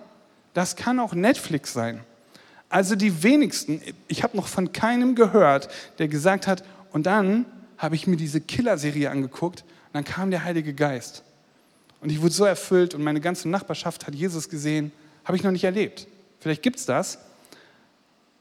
das 0.53 0.75
kann 0.75 0.99
auch 0.99 1.13
Netflix 1.13 1.73
sein. 1.73 2.01
Also 2.75 2.97
die 2.97 3.23
wenigsten, 3.23 3.81
ich 4.09 4.21
habe 4.21 4.35
noch 4.35 4.47
von 4.47 4.73
keinem 4.73 5.15
gehört, 5.15 5.69
der 5.97 6.09
gesagt 6.09 6.45
hat, 6.45 6.65
und 6.91 7.05
dann 7.05 7.45
habe 7.77 7.95
ich 7.95 8.05
mir 8.05 8.17
diese 8.17 8.41
Killer-Serie 8.41 9.09
angeguckt 9.09 9.61
und 9.61 9.93
dann 9.93 10.03
kam 10.03 10.29
der 10.29 10.43
Heilige 10.43 10.73
Geist. 10.73 11.23
Und 12.01 12.11
ich 12.11 12.21
wurde 12.21 12.33
so 12.33 12.43
erfüllt 12.43 12.93
und 12.93 13.01
meine 13.01 13.21
ganze 13.21 13.47
Nachbarschaft 13.47 14.07
hat 14.07 14.13
Jesus 14.13 14.49
gesehen. 14.49 14.91
Habe 15.23 15.37
ich 15.37 15.43
noch 15.43 15.51
nicht 15.51 15.63
erlebt. 15.63 16.09
Vielleicht 16.41 16.63
gibt 16.63 16.75
es 16.75 16.85
das. 16.85 17.19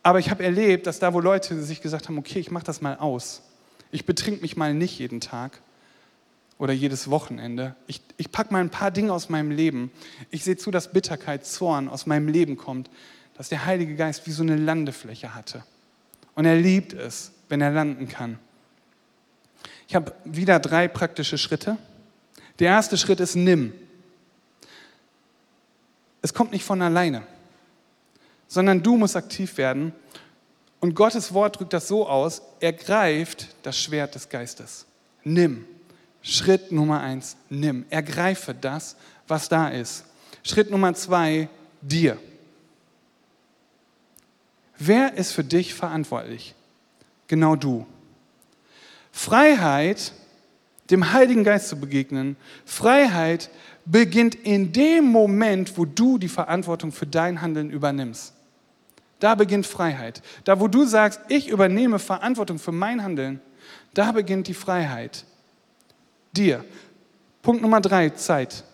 Aber 0.03 0.18
ich 0.18 0.31
habe 0.31 0.42
erlebt, 0.42 0.88
dass 0.88 0.99
da, 0.99 1.14
wo 1.14 1.20
Leute 1.20 1.62
sich 1.62 1.81
gesagt 1.81 2.09
haben, 2.09 2.18
okay, 2.18 2.40
ich 2.40 2.51
mache 2.51 2.64
das 2.64 2.81
mal 2.81 2.97
aus. 2.97 3.40
Ich 3.92 4.05
betrink 4.05 4.42
mich 4.42 4.57
mal 4.57 4.75
nicht 4.75 4.99
jeden 4.99 5.20
Tag 5.20 5.61
oder 6.59 6.73
jedes 6.73 7.09
Wochenende. 7.09 7.77
Ich, 7.87 8.01
ich 8.16 8.33
packe 8.33 8.53
mal 8.53 8.59
ein 8.59 8.70
paar 8.70 8.90
Dinge 8.90 9.12
aus 9.12 9.29
meinem 9.29 9.53
Leben. 9.53 9.92
Ich 10.33 10.42
sehe 10.42 10.57
zu, 10.57 10.73
dass 10.73 10.92
Bitterkeit, 10.92 11.47
Zorn 11.47 11.88
aus 11.88 12.07
meinem 12.07 12.27
Leben 12.27 12.57
kommt, 12.57 12.90
dass 13.37 13.49
der 13.49 13.64
Heilige 13.64 13.97
Geist 13.97 14.27
wie 14.27 14.33
so 14.33 14.42
eine 14.42 14.57
Landefläche 14.57 15.35
hatte. 15.35 15.64
Und 16.35 16.44
er 16.44 16.57
liebt 16.57 16.92
es, 16.92 17.33
wenn 17.49 17.61
er 17.61 17.70
landen 17.70 18.09
kann. 18.09 18.38
Ich 19.88 19.94
habe 19.94 20.12
wieder 20.25 20.59
drei 20.61 20.88
praktische 20.88 21.38
Schritte. 21.38 21.77
Der 22.59 22.68
erste 22.68 22.97
Schritt 22.97 23.20
ist 23.20 23.35
nimm. 23.35 23.73
Es 26.23 26.33
kommt 26.33 26.53
nicht 26.53 26.64
von 26.64 26.81
alleine, 26.81 27.23
sondern 28.49 28.83
du 28.83 28.97
musst 28.97 29.16
aktiv 29.16 29.59
werden. 29.59 29.92
Und 30.81 30.94
Gottes 30.94 31.35
Wort 31.35 31.59
drückt 31.59 31.73
das 31.73 31.88
so 31.88 32.09
aus, 32.09 32.42
er 32.61 32.73
greift 32.73 33.49
das 33.62 33.79
Schwert 33.79 34.14
des 34.14 34.29
Geistes. 34.29 34.87
Nimm. 35.23 35.66
Schritt 36.23 36.73
Nummer 36.73 37.01
eins, 37.01 37.37
nimm. 37.51 37.85
Ergreife 37.90 38.55
das, 38.55 38.97
was 39.29 39.49
da 39.49 39.68
ist. 39.68 40.07
Schritt 40.42 40.70
Nummer 40.70 40.94
zwei, 40.94 41.49
dir. 41.83 42.18
Wer 44.79 45.15
ist 45.15 45.33
für 45.33 45.45
dich 45.45 45.75
verantwortlich? 45.75 46.55
Genau 47.29 47.57
du. 47.57 47.87
Freiheit, 49.13 50.13
dem 50.91 51.13
Heiligen 51.13 51.45
Geist 51.45 51.69
zu 51.69 51.77
begegnen, 51.77 52.37
Freiheit 52.65 53.51
beginnt 53.85 54.35
in 54.35 54.73
dem 54.73 55.05
Moment, 55.05 55.79
wo 55.79 55.85
du 55.85 56.19
die 56.19 56.29
Verantwortung 56.29 56.91
für 56.91 57.07
dein 57.07 57.41
Handeln 57.41 57.71
übernimmst. 57.71 58.33
Da 59.21 59.35
beginnt 59.35 59.67
Freiheit. 59.67 60.23
Da, 60.45 60.61
wo 60.61 60.69
du 60.69 60.85
sagst, 60.85 61.21
ich 61.29 61.49
übernehme 61.49 61.99
Verantwortung 61.99 62.59
für 62.59 62.73
mein 62.73 63.03
Handeln, 63.03 63.41
da 63.95 64.13
beginnt 64.13 64.49
die 64.49 64.55
Freiheit. 64.55 65.25
Dir. 66.37 66.65
Punkt 67.41 67.63
Nummer 67.63 67.81
drei, 67.81 68.11
Zeit. 68.11 68.65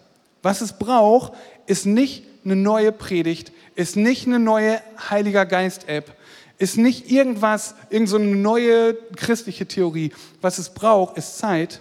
Was 0.42 0.60
es 0.60 0.72
braucht, 0.72 1.34
ist 1.66 1.84
nicht 1.86 2.24
eine 2.44 2.56
neue 2.56 2.92
Predigt, 2.92 3.52
ist 3.74 3.96
nicht 3.96 4.26
eine 4.26 4.38
neue 4.38 4.80
Heiliger 5.10 5.46
Geist-App, 5.46 6.16
ist 6.58 6.76
nicht 6.76 7.10
irgendwas, 7.10 7.74
irgendeine 7.88 8.06
so 8.06 8.18
neue 8.18 8.94
christliche 9.16 9.66
Theorie. 9.66 10.12
Was 10.40 10.58
es 10.58 10.74
braucht, 10.74 11.16
ist 11.16 11.38
Zeit, 11.38 11.80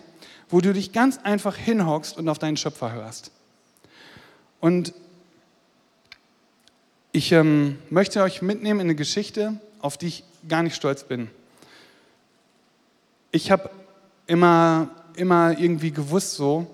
wo 0.50 0.62
du 0.62 0.74
dich 0.74 0.94
ganz 0.94 1.20
einfach 1.24 1.56
hinhockst 1.56 2.18
und 2.18 2.30
auf 2.30 2.40
deinen 2.40 2.58
Schöpfer 2.58 2.94
hörst. 2.94 3.32
Und 4.60 4.94
ich 7.12 7.32
ähm, 7.32 7.80
möchte 7.90 8.22
euch 8.22 8.42
mitnehmen 8.42 8.80
in 8.82 8.88
eine 8.88 8.96
Geschichte, 8.96 9.60
auf 9.80 9.98
die 9.98 10.08
ich 10.08 10.24
gar 10.48 10.64
nicht 10.64 10.76
stolz 10.76 11.04
bin. 11.04 11.30
Ich 13.32 13.52
habe 13.52 13.70
immer, 14.28 14.90
immer 15.16 15.58
irgendwie 15.58 15.92
gewusst 15.92 16.36
so, 16.36 16.68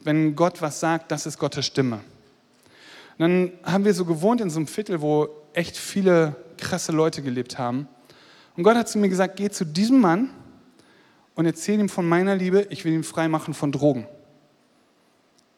wenn 0.00 0.36
Gott 0.36 0.62
was 0.62 0.80
sagt, 0.80 1.10
das 1.10 1.26
ist 1.26 1.38
Gottes 1.38 1.66
Stimme. 1.66 2.00
Und 3.18 3.20
dann 3.20 3.52
haben 3.64 3.84
wir 3.84 3.94
so 3.94 4.04
gewohnt 4.04 4.40
in 4.40 4.48
so 4.48 4.58
einem 4.58 4.68
Viertel, 4.68 5.00
wo 5.00 5.28
echt 5.52 5.76
viele 5.76 6.36
krasse 6.56 6.92
Leute 6.92 7.22
gelebt 7.22 7.58
haben. 7.58 7.88
Und 8.56 8.62
Gott 8.62 8.76
hat 8.76 8.88
zu 8.88 8.98
mir 8.98 9.08
gesagt, 9.08 9.36
geh 9.36 9.50
zu 9.50 9.64
diesem 9.64 10.00
Mann 10.00 10.30
und 11.34 11.46
erzähl 11.46 11.78
ihm 11.80 11.88
von 11.88 12.08
meiner 12.08 12.36
Liebe, 12.36 12.66
ich 12.70 12.84
will 12.84 12.92
ihn 12.92 13.04
frei 13.04 13.28
machen 13.28 13.54
von 13.54 13.72
Drogen. 13.72 14.06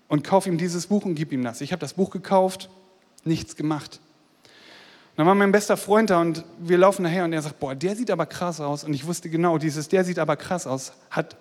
Und 0.08 0.24
kauf 0.24 0.46
ihm 0.46 0.58
dieses 0.58 0.86
Buch 0.86 1.04
und 1.04 1.14
gib 1.14 1.32
ihm 1.32 1.44
das. 1.44 1.60
Ich 1.60 1.72
habe 1.72 1.80
das 1.80 1.94
Buch 1.94 2.10
gekauft, 2.10 2.68
nichts 3.24 3.56
gemacht. 3.56 4.00
Und 5.10 5.18
dann 5.18 5.26
war 5.26 5.34
mein 5.34 5.52
bester 5.52 5.76
Freund 5.76 6.10
da 6.10 6.20
und 6.20 6.44
wir 6.58 6.78
laufen 6.78 7.04
daher 7.04 7.24
und 7.24 7.32
er 7.32 7.42
sagt, 7.42 7.60
boah, 7.60 7.74
der 7.74 7.94
sieht 7.94 8.10
aber 8.10 8.26
krass 8.26 8.60
aus. 8.60 8.84
Und 8.84 8.94
ich 8.94 9.06
wusste 9.06 9.28
genau, 9.28 9.58
dieses, 9.58 9.88
der 9.88 10.04
sieht 10.04 10.18
aber 10.18 10.36
krass 10.36 10.66
aus, 10.66 10.92
hat 11.10 11.36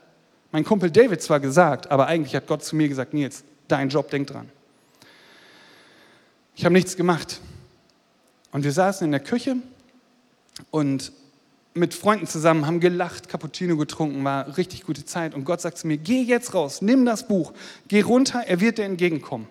mein 0.52 0.66
Kumpel 0.66 0.92
David 0.92 1.22
zwar 1.22 1.40
gesagt, 1.40 1.90
aber 1.92 2.08
eigentlich 2.08 2.36
hat 2.36 2.48
Gott 2.48 2.64
zu 2.64 2.76
mir 2.76 2.90
gesagt, 2.90 3.14
Nils, 3.14 3.44
dein 3.68 3.90
Job, 3.90 4.10
denk 4.10 4.28
dran. 4.28 4.50
Ich 6.60 6.66
habe 6.66 6.74
nichts 6.74 6.98
gemacht. 6.98 7.40
Und 8.52 8.66
wir 8.66 8.74
saßen 8.74 9.06
in 9.06 9.12
der 9.12 9.22
Küche 9.22 9.56
und 10.72 11.14
mit 11.74 11.94
Freunden 11.94 12.28
zusammen, 12.28 12.66
haben 12.68 12.82
gelacht, 12.82 13.30
Cappuccino 13.30 13.78
getrunken, 13.78 14.26
war 14.26 14.58
richtig 14.58 14.84
gute 14.84 15.06
Zeit. 15.06 15.34
Und 15.34 15.46
Gott 15.46 15.62
sagt 15.62 15.78
zu 15.78 15.88
mir, 15.88 15.96
geh 15.96 16.22
jetzt 16.22 16.54
raus, 16.54 16.82
nimm 16.82 17.06
das 17.06 17.30
Buch, 17.30 17.54
geh 17.88 18.02
runter, 18.02 18.44
er 18.46 18.60
wird 18.60 18.78
dir 18.78 18.84
entgegenkommen. 18.84 19.48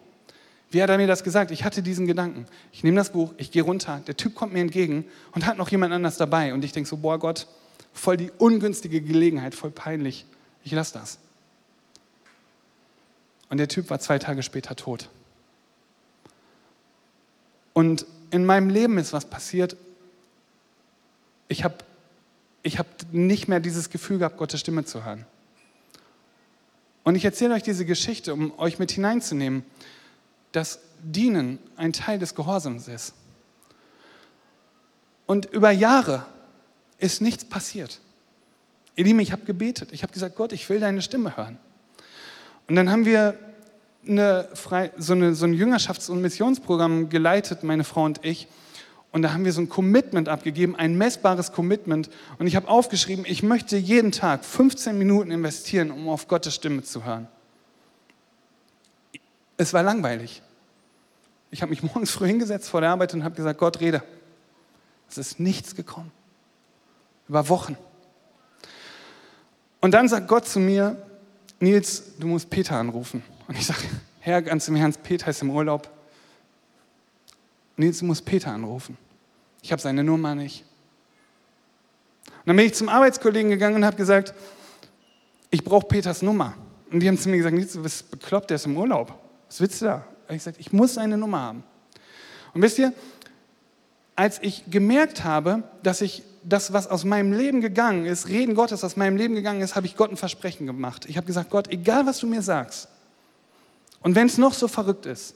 Wie 0.71 0.83
hat 0.83 0.90
er 0.90 0.99
mir 0.99 1.07
das 1.07 1.25
gesagt? 1.25 1.51
Ich 1.51 1.64
hatte 1.64 1.83
diesen 1.83 2.07
Gedanken. 2.07 2.44
Ich 2.73 2.85
nehme 2.85 2.99
das 2.99 3.09
Buch, 3.09 3.33
ich 3.38 3.51
gehe 3.53 3.62
runter, 3.62 4.03
der 4.07 4.18
Typ 4.18 4.35
kommt 4.35 4.53
mir 4.53 4.61
entgegen 4.61 5.07
und 5.33 5.47
hat 5.47 5.57
noch 5.57 5.71
jemand 5.71 5.94
anders 5.94 6.18
dabei. 6.18 6.53
Und 6.53 6.62
ich 6.62 6.73
denke 6.73 6.90
so, 6.90 6.99
boah 6.99 7.18
Gott, 7.18 7.47
voll 7.94 8.18
die 8.18 8.31
ungünstige 8.37 9.01
Gelegenheit, 9.01 9.55
voll 9.55 9.71
peinlich. 9.71 10.27
Ich 10.62 10.73
lasse 10.73 10.92
das. 10.92 11.18
Und 13.49 13.57
der 13.57 13.68
Typ 13.68 13.88
war 13.88 13.99
zwei 13.99 14.18
Tage 14.18 14.42
später 14.42 14.77
tot. 14.77 15.09
Und 17.79 18.07
in 18.33 18.45
meinem 18.45 18.71
Leben 18.71 18.99
ist 18.99 19.12
was 19.12 19.25
passiert. 19.25 19.77
Ich 21.47 21.62
habe 21.62 21.77
ich 22.64 22.77
hab 22.81 22.88
nicht 23.12 23.47
mehr 23.47 23.61
dieses 23.61 23.88
Gefühl 23.88 24.19
gehabt, 24.19 24.37
Gottes 24.37 24.59
Stimme 24.59 24.85
zu 24.85 25.05
hören. 25.05 25.25
Und 27.05 27.14
ich 27.14 27.25
erzähle 27.25 27.55
euch 27.55 27.62
diese 27.62 27.85
Geschichte, 27.85 28.35
um 28.35 28.53
euch 28.59 28.81
mit 28.81 28.91
hineinzunehmen, 28.91 29.62
dass 30.51 30.81
Dienen 31.05 31.61
ein 31.77 31.93
Teil 31.93 32.19
des 32.19 32.35
Gehorsams 32.35 32.88
ist. 32.88 33.14
Und 35.27 35.47
über 35.47 35.71
Jahre 35.71 36.27
ist 36.99 37.23
nichts 37.23 37.45
passiert. 37.45 38.01
Ihr 38.97 39.05
Lieben, 39.05 39.21
ich 39.21 39.31
habe 39.31 39.45
gebetet. 39.45 39.91
Ich 39.93 40.03
habe 40.03 40.12
gesagt, 40.12 40.35
Gott, 40.35 40.53
ich 40.53 40.69
will 40.69 40.81
deine 40.81 41.01
Stimme 41.01 41.37
hören. 41.37 41.59
Und 42.67 42.75
dann 42.75 42.91
haben 42.91 43.05
wir 43.05 43.38
eine, 44.09 44.49
so, 44.55 45.12
eine, 45.12 45.35
so 45.35 45.47
ein 45.47 45.55
Jüngerschafts- 45.55 46.11
und 46.11 46.21
Missionsprogramm 46.21 47.09
geleitet, 47.09 47.62
meine 47.62 47.85
Frau 47.85 48.05
und 48.05 48.25
ich. 48.25 48.49
Und 49.11 49.23
da 49.23 49.33
haben 49.33 49.44
wir 49.44 49.53
so 49.53 49.61
ein 49.61 49.68
Commitment 49.68 50.29
abgegeben, 50.29 50.77
ein 50.77 50.97
messbares 50.99 51.53
Commitment. 51.53 52.11
Und 52.38 52.47
ich 52.47 52.57
habe 52.57 52.68
aufgeschrieben, 52.68 53.25
ich 53.27 53.42
möchte 53.42 53.77
jeden 53.77 54.12
Tag 54.12 54.44
15 54.44 54.97
Minuten 54.99 55.31
investieren, 55.31 55.90
um 55.90 56.09
auf 56.09 56.29
Gottes 56.29 56.55
Stimme 56.55 56.83
zu 56.83 57.05
hören. 57.05 57.27
Es 59.57 59.73
war 59.73 59.83
langweilig. 59.83 60.42
Ich 61.51 61.62
habe 61.62 61.71
mich 61.71 61.83
morgens 61.83 62.11
früh 62.11 62.27
hingesetzt 62.27 62.68
vor 62.68 62.81
der 62.81 62.90
Arbeit 62.90 63.14
und 63.14 63.25
habe 63.25 63.35
gesagt, 63.35 63.59
Gott, 63.59 63.81
rede. 63.81 64.03
Es 65.09 65.16
ist 65.16 65.40
nichts 65.40 65.75
gekommen. 65.75 66.12
Über 67.29 67.49
Wochen. 67.49 67.77
Und 69.81 69.92
dann 69.92 70.09
sagt 70.09 70.29
Gott 70.29 70.47
zu 70.47 70.61
mir, 70.61 70.97
Nils, 71.61 72.18
du 72.18 72.27
musst 72.27 72.51
Peter 72.51 72.77
anrufen. 72.77 73.23
Und 73.48 73.58
ich 73.58 73.66
sage, 73.66 73.80
Herr, 74.20 74.42
ganz 74.42 74.68
im 74.68 74.76
Ernst, 74.76 75.02
Peter 75.02 75.28
ist 75.28 75.42
im 75.42 75.50
Urlaub. 75.50 75.90
Nils, 77.76 77.98
du 77.98 78.04
musst 78.04 78.24
Peter 78.24 78.52
anrufen. 78.52 78.96
Ich 79.62 79.72
habe 79.72 79.80
seine 79.80 80.04
Nummer 80.04 80.34
nicht. 80.34 80.64
Und 82.26 82.46
dann 82.46 82.56
bin 82.56 82.66
ich 82.66 82.74
zum 82.74 82.88
Arbeitskollegen 82.88 83.50
gegangen 83.50 83.76
und 83.76 83.84
habe 83.84 83.96
gesagt, 83.96 84.34
ich 85.50 85.64
brauche 85.64 85.87
Peters 85.87 86.22
Nummer. 86.22 86.54
Und 86.90 87.00
die 87.00 87.08
haben 87.08 87.18
zu 87.18 87.28
mir 87.28 87.38
gesagt, 87.38 87.74
du 87.74 87.82
bist 87.82 88.11
bekloppt, 88.11 88.50
der 88.50 88.56
ist 88.56 88.66
im 88.66 88.76
Urlaub. 88.76 89.18
Was 89.48 89.61
willst 89.61 89.80
du 89.80 89.87
da? 89.87 89.94
Und 90.28 90.34
ich 90.34 90.38
gesagt, 90.38 90.58
ich 90.61 90.72
muss 90.72 90.94
seine 90.94 91.16
Nummer 91.16 91.40
haben. 91.40 91.64
Und 92.52 92.62
wisst 92.62 92.78
ihr, 92.78 92.92
als 94.14 94.38
ich 94.42 94.64
gemerkt 94.70 95.24
habe, 95.24 95.62
dass 95.82 96.00
ich 96.00 96.22
das, 96.42 96.72
was 96.72 96.87
aus 96.87 97.04
meinem 97.04 97.32
Leben 97.32 97.61
gegangen 97.61 98.04
ist, 98.04 98.28
Reden 98.28 98.54
Gottes 98.54 98.84
aus 98.84 98.96
meinem 98.96 99.16
Leben 99.16 99.34
gegangen 99.34 99.61
ist, 99.61 99.76
habe 99.76 99.87
ich 99.87 99.96
Gott 99.96 100.11
ein 100.11 100.16
Versprechen 100.16 100.66
gemacht. 100.66 101.06
Ich 101.06 101.16
habe 101.16 101.26
gesagt, 101.26 101.50
Gott, 101.50 101.68
egal 101.68 102.06
was 102.06 102.18
du 102.18 102.26
mir 102.26 102.42
sagst, 102.42 102.88
und 104.09 104.14
wenn 104.14 104.27
es 104.27 104.38
noch 104.38 104.55
so 104.55 104.68
verrückt 104.68 105.05
ist, 105.05 105.35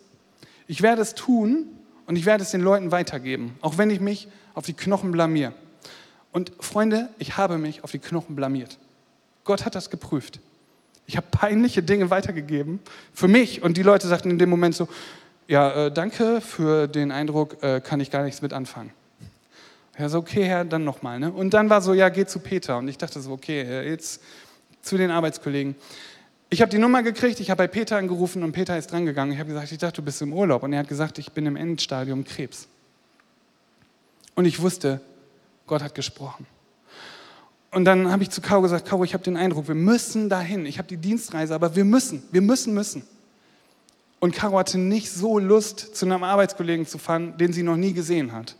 ich 0.66 0.80
werde 0.80 1.02
es 1.02 1.14
tun 1.14 1.66
und 2.06 2.16
ich 2.16 2.24
werde 2.24 2.42
es 2.42 2.52
den 2.52 2.62
Leuten 2.62 2.90
weitergeben, 2.90 3.54
auch 3.60 3.76
wenn 3.76 3.90
ich 3.90 4.00
mich 4.00 4.28
auf 4.54 4.64
die 4.64 4.72
Knochen 4.72 5.12
blamier. 5.12 5.52
Und 6.32 6.52
Freunde, 6.58 7.10
ich 7.18 7.36
habe 7.36 7.58
mich 7.58 7.84
auf 7.84 7.90
die 7.90 7.98
Knochen 7.98 8.34
blamiert. 8.34 8.78
Gott 9.44 9.66
hat 9.66 9.74
das 9.74 9.90
geprüft. 9.90 10.40
Ich 11.04 11.18
habe 11.18 11.26
peinliche 11.30 11.82
Dinge 11.82 12.08
weitergegeben 12.08 12.80
für 13.12 13.28
mich 13.28 13.62
und 13.62 13.76
die 13.76 13.82
Leute 13.82 14.08
sagten 14.08 14.30
in 14.30 14.38
dem 14.38 14.48
Moment 14.48 14.74
so, 14.74 14.88
ja, 15.48 15.88
äh, 15.88 15.92
danke 15.92 16.40
für 16.40 16.88
den 16.88 17.12
Eindruck, 17.12 17.62
äh, 17.62 17.82
kann 17.82 18.00
ich 18.00 18.10
gar 18.10 18.24
nichts 18.24 18.40
mit 18.40 18.54
anfangen. 18.54 18.94
Ja, 19.98 20.08
so, 20.08 20.16
okay, 20.16 20.44
Herr, 20.44 20.64
dann 20.64 20.84
nochmal. 20.84 21.20
Ne? 21.20 21.30
Und 21.30 21.52
dann 21.52 21.68
war 21.68 21.82
so, 21.82 21.92
ja, 21.92 22.08
geh 22.08 22.24
zu 22.24 22.38
Peter. 22.38 22.78
Und 22.78 22.88
ich 22.88 22.96
dachte 22.96 23.20
so, 23.20 23.32
okay, 23.32 23.86
jetzt 23.86 24.22
zu 24.80 24.96
den 24.96 25.10
Arbeitskollegen. 25.10 25.76
Ich 26.52 26.60
habe 26.60 26.70
die 26.70 26.76
Nummer 26.76 27.02
gekriegt, 27.02 27.40
ich 27.40 27.48
habe 27.48 27.62
bei 27.62 27.66
Peter 27.66 27.96
angerufen 27.96 28.42
und 28.42 28.52
Peter 28.52 28.76
ist 28.76 28.92
drangegangen. 28.92 29.32
Ich 29.32 29.40
habe 29.40 29.48
gesagt, 29.48 29.72
ich 29.72 29.78
dachte, 29.78 30.02
du 30.02 30.02
bist 30.02 30.20
im 30.20 30.34
Urlaub. 30.34 30.62
Und 30.62 30.74
er 30.74 30.80
hat 30.80 30.88
gesagt, 30.88 31.18
ich 31.18 31.32
bin 31.32 31.46
im 31.46 31.56
Endstadium 31.56 32.24
Krebs. 32.24 32.68
Und 34.34 34.44
ich 34.44 34.60
wusste, 34.60 35.00
Gott 35.66 35.82
hat 35.82 35.94
gesprochen. 35.94 36.46
Und 37.70 37.86
dann 37.86 38.12
habe 38.12 38.22
ich 38.22 38.28
zu 38.28 38.42
Kau 38.42 38.60
gesagt, 38.60 38.86
Kau, 38.86 39.02
ich 39.02 39.14
habe 39.14 39.24
den 39.24 39.38
Eindruck, 39.38 39.66
wir 39.66 39.74
müssen 39.74 40.28
dahin. 40.28 40.66
Ich 40.66 40.76
habe 40.76 40.86
die 40.86 40.98
Dienstreise, 40.98 41.54
aber 41.54 41.74
wir 41.74 41.86
müssen, 41.86 42.22
wir 42.32 42.42
müssen, 42.42 42.74
müssen. 42.74 43.02
Und 44.20 44.34
Caro 44.34 44.58
hatte 44.58 44.76
nicht 44.76 45.10
so 45.10 45.38
Lust, 45.38 45.96
zu 45.96 46.04
einem 46.04 46.22
Arbeitskollegen 46.22 46.86
zu 46.86 46.98
fahren, 46.98 47.34
den 47.38 47.54
sie 47.54 47.62
noch 47.62 47.76
nie 47.76 47.94
gesehen 47.94 48.34
hat. 48.34 48.56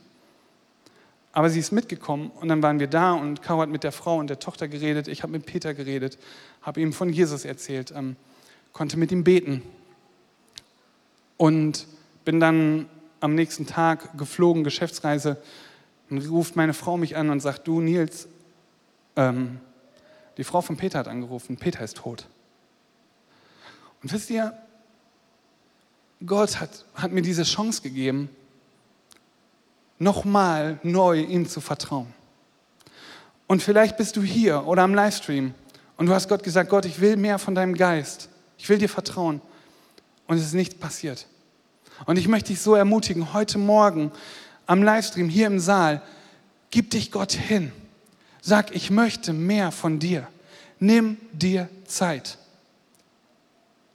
Aber 1.33 1.49
sie 1.49 1.61
ist 1.61 1.73
mitgekommen 1.73 2.31
und 2.40 2.49
dann 2.49 2.62
waren 2.62 2.79
wir 2.79 2.87
da 2.87 3.12
und 3.14 3.40
Caro 3.42 3.62
hat 3.62 3.71
mit 3.71 3.85
der 3.85 3.92
Frau 3.92 4.18
und 4.18 4.29
der 4.29 4.38
Tochter 4.38 4.68
geredet. 4.68 5.09
Ich 5.09 5.23
habe 5.23 5.33
mit 5.33 5.47
Peter 5.47 5.73
geredet, 5.73 6.18
habe 6.61 6.81
ihm 6.81 6.92
von 6.92 7.11
Jesus 7.11 7.47
erzählt, 7.47 7.92
ähm, 7.97 8.16
konnte 8.73 8.99
mit 8.99 9.11
ihm 9.12 9.25
beten. 9.25 9.62
Und 11.38 11.87
bin 12.25 12.38
dann 12.38 12.87
am 13.21 13.35
nächsten 13.35 13.66
Tag 13.66 14.16
geflogen, 14.18 14.62
Geschäftsreise. 14.62 15.42
Und 16.11 16.18
ruft 16.29 16.57
meine 16.57 16.75
Frau 16.75 16.99
mich 16.99 17.16
an 17.16 17.31
und 17.31 17.40
sagt, 17.40 17.66
du 17.66 17.81
Nils, 17.81 18.29
ähm, 19.16 19.59
die 20.37 20.45
Frau 20.45 20.61
von 20.61 20.77
Peter 20.77 20.99
hat 20.99 21.09
angerufen, 21.09 21.57
Peter 21.57 21.83
ist 21.83 21.97
tot. 21.97 22.27
Und 24.03 24.12
wisst 24.12 24.31
ihr, 24.31 24.53
Gott 26.25 26.61
hat, 26.61 26.85
hat 26.95 27.12
mir 27.12 27.23
diese 27.23 27.45
Chance 27.45 27.83
gegeben, 27.83 28.29
nochmal 30.02 30.78
neu 30.82 31.20
ihm 31.20 31.48
zu 31.48 31.60
vertrauen. 31.60 32.12
Und 33.46 33.62
vielleicht 33.62 33.96
bist 33.96 34.16
du 34.16 34.22
hier 34.22 34.66
oder 34.66 34.82
am 34.82 34.94
Livestream 34.94 35.54
und 35.96 36.06
du 36.06 36.14
hast 36.14 36.28
Gott 36.28 36.42
gesagt, 36.42 36.70
Gott, 36.70 36.84
ich 36.84 37.00
will 37.00 37.16
mehr 37.16 37.38
von 37.38 37.54
deinem 37.54 37.74
Geist. 37.74 38.28
Ich 38.58 38.68
will 38.68 38.78
dir 38.78 38.88
vertrauen. 38.88 39.40
Und 40.26 40.36
es 40.36 40.44
ist 40.44 40.54
nichts 40.54 40.74
passiert. 40.74 41.26
Und 42.06 42.18
ich 42.18 42.28
möchte 42.28 42.48
dich 42.48 42.60
so 42.60 42.74
ermutigen, 42.74 43.32
heute 43.32 43.58
Morgen 43.58 44.10
am 44.66 44.82
Livestream 44.82 45.28
hier 45.28 45.46
im 45.46 45.60
Saal, 45.60 46.02
gib 46.70 46.90
dich 46.90 47.12
Gott 47.12 47.32
hin. 47.32 47.72
Sag, 48.40 48.74
ich 48.74 48.90
möchte 48.90 49.32
mehr 49.32 49.70
von 49.70 49.98
dir. 49.98 50.26
Nimm 50.80 51.16
dir 51.32 51.68
Zeit. 51.86 52.38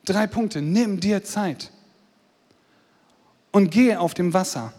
Drei 0.06 0.28
Punkte. 0.28 0.62
Nimm 0.62 1.00
dir 1.00 1.24
Zeit. 1.24 1.72
Und 3.52 3.72
gehe 3.72 4.00
auf 4.00 4.14
dem 4.14 4.34
Wasser. 4.34 4.72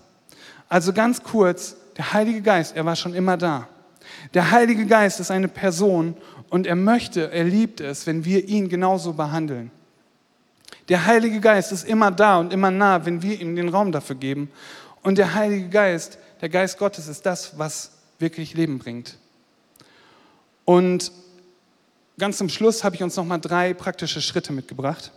Also 0.68 0.92
ganz 0.92 1.22
kurz, 1.22 1.76
der 1.96 2.12
Heilige 2.12 2.42
Geist, 2.42 2.76
er 2.76 2.84
war 2.84 2.96
schon 2.96 3.14
immer 3.14 3.36
da. 3.36 3.68
Der 4.34 4.50
Heilige 4.50 4.86
Geist 4.86 5.20
ist 5.20 5.30
eine 5.30 5.48
Person 5.48 6.16
und 6.50 6.66
er 6.66 6.76
möchte, 6.76 7.30
er 7.30 7.44
liebt 7.44 7.80
es, 7.80 8.06
wenn 8.06 8.24
wir 8.24 8.48
ihn 8.48 8.68
genauso 8.68 9.12
behandeln. 9.12 9.70
Der 10.88 11.04
Heilige 11.04 11.40
Geist 11.40 11.72
ist 11.72 11.86
immer 11.86 12.10
da 12.10 12.38
und 12.38 12.52
immer 12.52 12.70
nah, 12.70 13.04
wenn 13.04 13.22
wir 13.22 13.40
ihm 13.40 13.56
den 13.56 13.68
Raum 13.68 13.92
dafür 13.92 14.16
geben. 14.16 14.50
Und 15.02 15.18
der 15.18 15.34
Heilige 15.34 15.68
Geist, 15.68 16.18
der 16.40 16.48
Geist 16.48 16.78
Gottes 16.78 17.08
ist 17.08 17.26
das, 17.26 17.58
was 17.58 17.92
wirklich 18.18 18.54
Leben 18.54 18.78
bringt. 18.78 19.18
Und 20.64 21.12
ganz 22.18 22.38
zum 22.38 22.48
Schluss 22.48 22.84
habe 22.84 22.96
ich 22.96 23.02
uns 23.02 23.16
noch 23.16 23.24
mal 23.24 23.38
drei 23.38 23.74
praktische 23.74 24.20
Schritte 24.20 24.52
mitgebracht. 24.52 25.12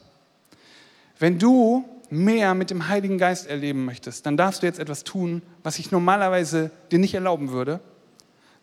Wenn 1.19 1.39
du 1.39 1.85
mehr 2.11 2.53
mit 2.53 2.69
dem 2.69 2.89
Heiligen 2.89 3.17
Geist 3.17 3.47
erleben 3.47 3.85
möchtest, 3.85 4.25
dann 4.25 4.37
darfst 4.37 4.61
du 4.61 4.67
jetzt 4.67 4.79
etwas 4.79 5.03
tun, 5.03 5.41
was 5.63 5.79
ich 5.79 5.91
normalerweise 5.91 6.69
dir 6.91 6.99
nicht 6.99 7.13
erlauben 7.13 7.51
würde. 7.51 7.79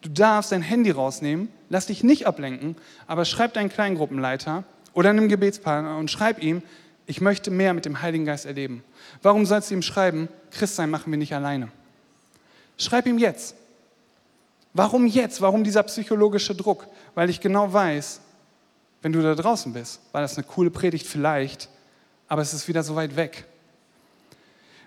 Du 0.02 0.10
darfst 0.10 0.52
dein 0.52 0.62
Handy 0.62 0.90
rausnehmen, 0.90 1.48
lass 1.70 1.86
dich 1.86 2.04
nicht 2.04 2.26
ablenken, 2.26 2.76
aber 3.06 3.24
schreib 3.24 3.54
deinen 3.54 3.70
Kleingruppenleiter 3.70 4.64
oder 4.92 5.10
einem 5.10 5.28
Gebetspartner 5.28 5.96
und 5.96 6.10
schreib 6.10 6.42
ihm, 6.42 6.62
ich 7.06 7.22
möchte 7.22 7.50
mehr 7.50 7.72
mit 7.72 7.86
dem 7.86 8.02
Heiligen 8.02 8.26
Geist 8.26 8.44
erleben. 8.44 8.84
Warum 9.22 9.46
sollst 9.46 9.70
du 9.70 9.74
ihm 9.74 9.82
schreiben, 9.82 10.28
Christsein 10.50 10.90
machen 10.90 11.10
wir 11.10 11.18
nicht 11.18 11.34
alleine? 11.34 11.68
Schreib 12.76 13.06
ihm 13.06 13.18
jetzt. 13.18 13.56
Warum 14.74 15.06
jetzt? 15.06 15.40
Warum 15.40 15.64
dieser 15.64 15.82
psychologische 15.84 16.54
Druck? 16.54 16.86
Weil 17.14 17.30
ich 17.30 17.40
genau 17.40 17.72
weiß, 17.72 18.20
wenn 19.00 19.12
du 19.12 19.22
da 19.22 19.34
draußen 19.34 19.72
bist, 19.72 20.00
war 20.12 20.20
das 20.20 20.36
eine 20.36 20.46
coole 20.46 20.70
Predigt 20.70 21.06
vielleicht, 21.06 21.70
aber 22.28 22.42
es 22.42 22.54
ist 22.54 22.68
wieder 22.68 22.82
so 22.82 22.94
weit 22.94 23.16
weg. 23.16 23.44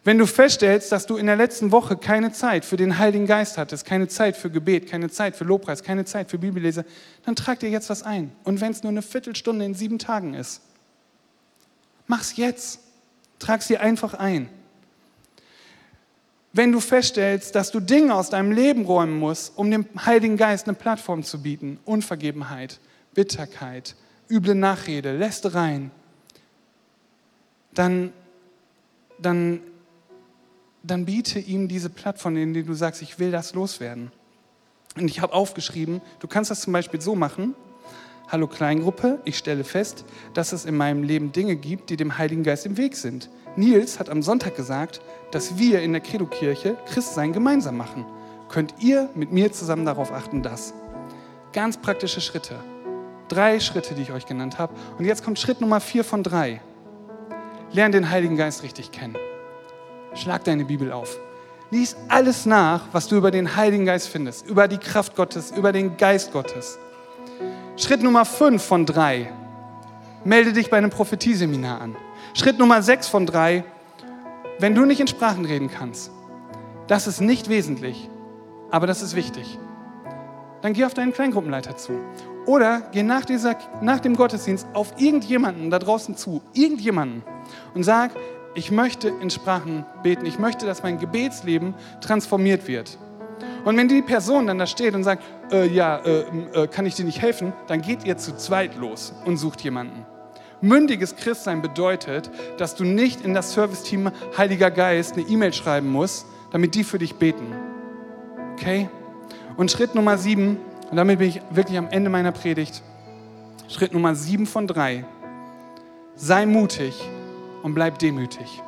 Wenn 0.03 0.17
du 0.17 0.25
feststellst, 0.25 0.91
dass 0.91 1.05
du 1.05 1.17
in 1.17 1.27
der 1.27 1.35
letzten 1.35 1.71
Woche 1.71 1.95
keine 1.95 2.31
Zeit 2.31 2.65
für 2.65 2.75
den 2.75 2.97
Heiligen 2.97 3.27
Geist 3.27 3.59
hattest, 3.59 3.85
keine 3.85 4.07
Zeit 4.07 4.35
für 4.35 4.49
Gebet, 4.49 4.89
keine 4.89 5.11
Zeit 5.11 5.35
für 5.35 5.43
Lobpreis, 5.43 5.83
keine 5.83 6.05
Zeit 6.05 6.31
für 6.31 6.39
Bibellese, 6.39 6.85
dann 7.23 7.35
trag 7.35 7.59
dir 7.59 7.69
jetzt 7.69 7.89
was 7.89 8.01
ein. 8.01 8.31
Und 8.43 8.61
wenn 8.61 8.71
es 8.71 8.81
nur 8.81 8.91
eine 8.91 9.03
Viertelstunde 9.03 9.63
in 9.63 9.75
sieben 9.75 9.99
Tagen 9.99 10.33
ist, 10.33 10.61
mach's 12.07 12.35
jetzt. 12.35 12.79
Trag 13.37 13.61
sie 13.61 13.77
einfach 13.77 14.15
ein. 14.15 14.49
Wenn 16.53 16.71
du 16.71 16.79
feststellst, 16.79 17.55
dass 17.55 17.71
du 17.71 17.79
Dinge 17.79 18.13
aus 18.13 18.29
deinem 18.29 18.51
Leben 18.51 18.85
räumen 18.85 19.17
musst, 19.17 19.53
um 19.55 19.71
dem 19.71 19.85
Heiligen 20.03 20.35
Geist 20.35 20.67
eine 20.67 20.75
Plattform 20.75 21.23
zu 21.23 21.41
bieten, 21.41 21.79
Unvergebenheit, 21.85 22.79
Bitterkeit, 23.13 23.95
üble 24.29 24.55
Nachrede, 24.55 25.15
Lästereien, 25.15 25.91
dann, 27.73 28.11
dann, 29.19 29.61
dann 30.83 31.05
biete 31.05 31.39
ihm 31.39 31.67
diese 31.67 31.89
Plattform, 31.89 32.37
in 32.37 32.53
der 32.53 32.63
du 32.63 32.73
sagst, 32.73 33.01
ich 33.01 33.19
will 33.19 33.31
das 33.31 33.53
loswerden. 33.53 34.11
Und 34.97 35.09
ich 35.09 35.21
habe 35.21 35.33
aufgeschrieben, 35.33 36.01
du 36.19 36.27
kannst 36.27 36.51
das 36.51 36.61
zum 36.61 36.73
Beispiel 36.73 36.99
so 36.99 37.15
machen. 37.15 37.55
Hallo 38.27 38.47
Kleingruppe, 38.47 39.19
ich 39.25 39.37
stelle 39.37 39.63
fest, 39.63 40.05
dass 40.33 40.53
es 40.53 40.65
in 40.65 40.77
meinem 40.77 41.03
Leben 41.03 41.31
Dinge 41.31 41.55
gibt, 41.55 41.89
die 41.89 41.97
dem 41.97 42.17
Heiligen 42.17 42.43
Geist 42.43 42.65
im 42.65 42.77
Weg 42.77 42.95
sind. 42.95 43.29
Nils 43.57 43.99
hat 43.99 44.09
am 44.09 44.21
Sonntag 44.21 44.55
gesagt, 44.55 45.01
dass 45.31 45.57
wir 45.57 45.81
in 45.81 45.91
der 45.91 46.01
Credo-Kirche 46.01 46.77
Christsein 46.85 47.33
gemeinsam 47.33 47.75
machen. 47.75 48.05
Könnt 48.47 48.75
ihr 48.79 49.09
mit 49.15 49.31
mir 49.31 49.51
zusammen 49.51 49.85
darauf 49.85 50.11
achten, 50.11 50.43
dass? 50.43 50.73
Ganz 51.51 51.77
praktische 51.77 52.21
Schritte. 52.21 52.55
Drei 53.27 53.59
Schritte, 53.59 53.95
die 53.95 54.01
ich 54.01 54.11
euch 54.11 54.25
genannt 54.25 54.57
habe. 54.59 54.73
Und 54.97 55.05
jetzt 55.05 55.23
kommt 55.23 55.39
Schritt 55.39 55.59
Nummer 55.59 55.81
vier 55.81 56.03
von 56.03 56.23
drei. 56.23 56.61
Lern 57.73 57.91
den 57.91 58.09
Heiligen 58.09 58.35
Geist 58.35 58.63
richtig 58.63 58.91
kennen. 58.91 59.15
Schlag 60.13 60.43
deine 60.43 60.65
Bibel 60.65 60.91
auf. 60.91 61.17
Lies 61.69 61.95
alles 62.09 62.45
nach, 62.45 62.81
was 62.91 63.07
du 63.07 63.15
über 63.15 63.31
den 63.31 63.55
Heiligen 63.55 63.85
Geist 63.85 64.09
findest, 64.09 64.45
über 64.45 64.67
die 64.67 64.77
Kraft 64.77 65.15
Gottes, 65.15 65.51
über 65.51 65.71
den 65.71 65.95
Geist 65.95 66.33
Gottes. 66.33 66.77
Schritt 67.77 68.03
Nummer 68.03 68.25
5 68.25 68.61
von 68.61 68.85
3. 68.85 69.31
Melde 70.25 70.51
dich 70.51 70.69
bei 70.69 70.77
einem 70.77 70.89
Prophetieseminar 70.89 71.79
an. 71.79 71.95
Schritt 72.33 72.59
Nummer 72.59 72.81
6 72.81 73.07
von 73.07 73.25
3. 73.25 73.63
Wenn 74.59 74.75
du 74.75 74.83
nicht 74.83 74.99
in 74.99 75.07
Sprachen 75.07 75.45
reden 75.45 75.71
kannst, 75.71 76.11
das 76.87 77.07
ist 77.07 77.21
nicht 77.21 77.47
wesentlich, 77.47 78.09
aber 78.69 78.85
das 78.85 79.01
ist 79.01 79.15
wichtig. 79.15 79.57
Dann 80.61 80.73
geh 80.73 80.83
auf 80.83 80.93
deinen 80.93 81.13
Kleingruppenleiter 81.13 81.77
zu. 81.77 81.93
Oder 82.45 82.81
geh 82.91 83.03
nach, 83.03 83.25
dieser, 83.25 83.55
nach 83.81 83.99
dem 83.99 84.15
Gottesdienst 84.15 84.67
auf 84.73 84.93
irgendjemanden 84.97 85.69
da 85.69 85.79
draußen 85.79 86.15
zu, 86.15 86.41
irgendjemanden 86.53 87.23
und 87.75 87.83
sag, 87.83 88.11
ich 88.55 88.71
möchte 88.71 89.09
in 89.09 89.29
Sprachen 89.29 89.85
beten, 90.03 90.25
ich 90.25 90.39
möchte, 90.39 90.65
dass 90.65 90.83
mein 90.83 90.99
Gebetsleben 90.99 91.73
transformiert 92.01 92.67
wird. 92.67 92.97
Und 93.63 93.77
wenn 93.77 93.87
die 93.87 94.01
Person 94.01 94.47
dann 94.47 94.57
da 94.57 94.65
steht 94.65 94.95
und 94.95 95.03
sagt, 95.03 95.23
äh, 95.51 95.67
ja, 95.67 95.97
äh, 95.97 96.21
äh, 96.53 96.67
kann 96.67 96.85
ich 96.85 96.95
dir 96.95 97.05
nicht 97.05 97.21
helfen, 97.21 97.53
dann 97.67 97.81
geht 97.81 98.03
ihr 98.05 98.17
zu 98.17 98.35
zweit 98.35 98.75
los 98.75 99.13
und 99.25 99.37
sucht 99.37 99.61
jemanden. 99.61 100.05
Mündiges 100.61 101.15
Christsein 101.15 101.61
bedeutet, 101.61 102.29
dass 102.57 102.75
du 102.75 102.83
nicht 102.83 103.21
in 103.25 103.33
das 103.33 103.53
Serviceteam 103.53 104.11
Heiliger 104.37 104.69
Geist 104.69 105.13
eine 105.13 105.23
E-Mail 105.23 105.53
schreiben 105.53 105.91
musst, 105.91 106.25
damit 106.51 106.75
die 106.75 106.83
für 106.83 106.99
dich 106.99 107.15
beten. 107.15 107.47
Okay? 108.53 108.89
Und 109.57 109.71
Schritt 109.71 109.95
Nummer 109.95 110.17
sieben, 110.17 110.59
und 110.91 110.97
damit 110.97 111.19
bin 111.19 111.29
ich 111.29 111.41
wirklich 111.51 111.77
am 111.77 111.87
Ende 111.89 112.09
meiner 112.09 112.33
Predigt, 112.33 112.83
Schritt 113.69 113.93
Nummer 113.93 114.13
sieben 114.13 114.45
von 114.45 114.67
drei, 114.67 115.05
sei 116.15 116.45
mutig 116.45 117.01
und 117.63 117.73
bleib 117.73 117.97
demütig. 117.99 118.61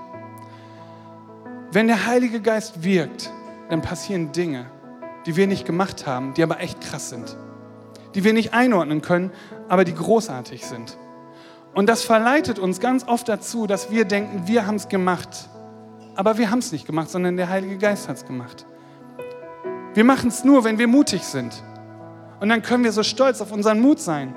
Wenn 1.74 1.88
der 1.88 2.06
Heilige 2.06 2.40
Geist 2.40 2.84
wirkt, 2.84 3.30
dann 3.70 3.82
passieren 3.82 4.32
Dinge, 4.32 4.68
die 5.26 5.36
wir 5.36 5.48
nicht 5.48 5.66
gemacht 5.66 6.08
haben, 6.08 6.34
die 6.34 6.44
aber 6.44 6.62
echt 6.62 6.80
krass 6.80 7.10
sind. 7.10 7.36
Die 8.16 8.24
wir 8.24 8.32
nicht 8.32 8.54
einordnen 8.54 9.02
können, 9.02 9.32
aber 9.68 9.84
die 9.84 9.94
großartig 9.94 10.66
sind. 10.66 10.98
Und 11.74 11.90
das 11.90 12.04
verleitet 12.04 12.58
uns 12.58 12.80
ganz 12.80 13.06
oft 13.06 13.28
dazu, 13.28 13.68
dass 13.68 13.92
wir 13.92 14.06
denken, 14.06 14.48
wir 14.48 14.66
haben 14.66 14.76
es 14.76 14.88
gemacht. 14.88 15.50
Aber 16.16 16.38
wir 16.38 16.52
haben 16.52 16.60
es 16.60 16.72
nicht 16.72 16.86
gemacht, 16.86 17.10
sondern 17.10 17.36
der 17.36 17.50
Heilige 17.50 17.78
Geist 17.78 18.08
hat 18.08 18.16
es 18.18 18.26
gemacht. 18.26 18.66
Wir 19.94 20.06
machen 20.06 20.30
es 20.30 20.46
nur, 20.46 20.64
wenn 20.64 20.78
wir 20.78 20.88
mutig 20.88 21.24
sind. 21.24 21.64
Und 22.44 22.50
dann 22.50 22.62
können 22.62 22.84
wir 22.84 22.92
so 22.92 23.04
stolz 23.04 23.40
auf 23.40 23.54
unseren 23.54 23.80
Mut 23.80 24.02
sein. 24.02 24.36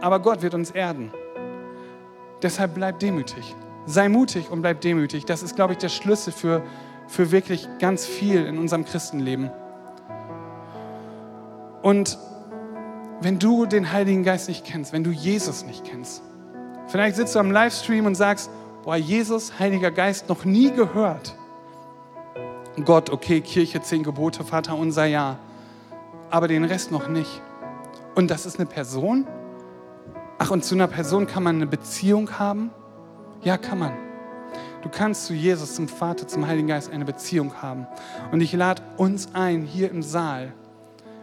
Aber 0.00 0.20
Gott 0.20 0.40
wird 0.42 0.54
uns 0.54 0.70
erden. 0.70 1.10
Deshalb 2.42 2.74
bleib 2.74 3.00
demütig. 3.00 3.56
Sei 3.86 4.08
mutig 4.08 4.52
und 4.52 4.62
bleib 4.62 4.80
demütig. 4.82 5.24
Das 5.24 5.42
ist, 5.42 5.56
glaube 5.56 5.72
ich, 5.72 5.80
der 5.80 5.88
Schlüssel 5.88 6.32
für, 6.32 6.62
für 7.08 7.32
wirklich 7.32 7.66
ganz 7.80 8.06
viel 8.06 8.46
in 8.46 8.56
unserem 8.56 8.84
Christenleben. 8.84 9.50
Und 11.82 12.18
wenn 13.20 13.40
du 13.40 13.66
den 13.66 13.90
Heiligen 13.90 14.22
Geist 14.22 14.46
nicht 14.46 14.64
kennst, 14.64 14.92
wenn 14.92 15.02
du 15.02 15.10
Jesus 15.10 15.64
nicht 15.64 15.82
kennst, 15.82 16.22
vielleicht 16.86 17.16
sitzt 17.16 17.34
du 17.34 17.40
am 17.40 17.50
Livestream 17.50 18.06
und 18.06 18.14
sagst, 18.14 18.48
boah, 18.84 18.94
Jesus, 18.94 19.58
Heiliger 19.58 19.90
Geist, 19.90 20.28
noch 20.28 20.44
nie 20.44 20.70
gehört. 20.70 21.34
Gott, 22.84 23.10
okay, 23.10 23.40
Kirche, 23.40 23.82
zehn 23.82 24.04
Gebote, 24.04 24.44
Vater 24.44 24.76
unser 24.76 25.06
Ja, 25.06 25.40
aber 26.34 26.48
den 26.48 26.64
Rest 26.64 26.90
noch 26.90 27.06
nicht. 27.06 27.40
Und 28.16 28.28
das 28.28 28.44
ist 28.44 28.58
eine 28.58 28.66
Person? 28.66 29.24
Ach, 30.38 30.50
und 30.50 30.64
zu 30.64 30.74
einer 30.74 30.88
Person 30.88 31.28
kann 31.28 31.44
man 31.44 31.54
eine 31.54 31.68
Beziehung 31.68 32.40
haben? 32.40 32.72
Ja, 33.42 33.56
kann 33.56 33.78
man. 33.78 33.92
Du 34.82 34.88
kannst 34.88 35.26
zu 35.26 35.32
Jesus, 35.32 35.76
zum 35.76 35.86
Vater, 35.86 36.26
zum 36.26 36.44
Heiligen 36.48 36.66
Geist 36.66 36.90
eine 36.90 37.04
Beziehung 37.04 37.62
haben. 37.62 37.86
Und 38.32 38.40
ich 38.40 38.52
lade 38.52 38.82
uns 38.96 39.28
ein, 39.32 39.62
hier 39.62 39.92
im 39.92 40.02
Saal, 40.02 40.52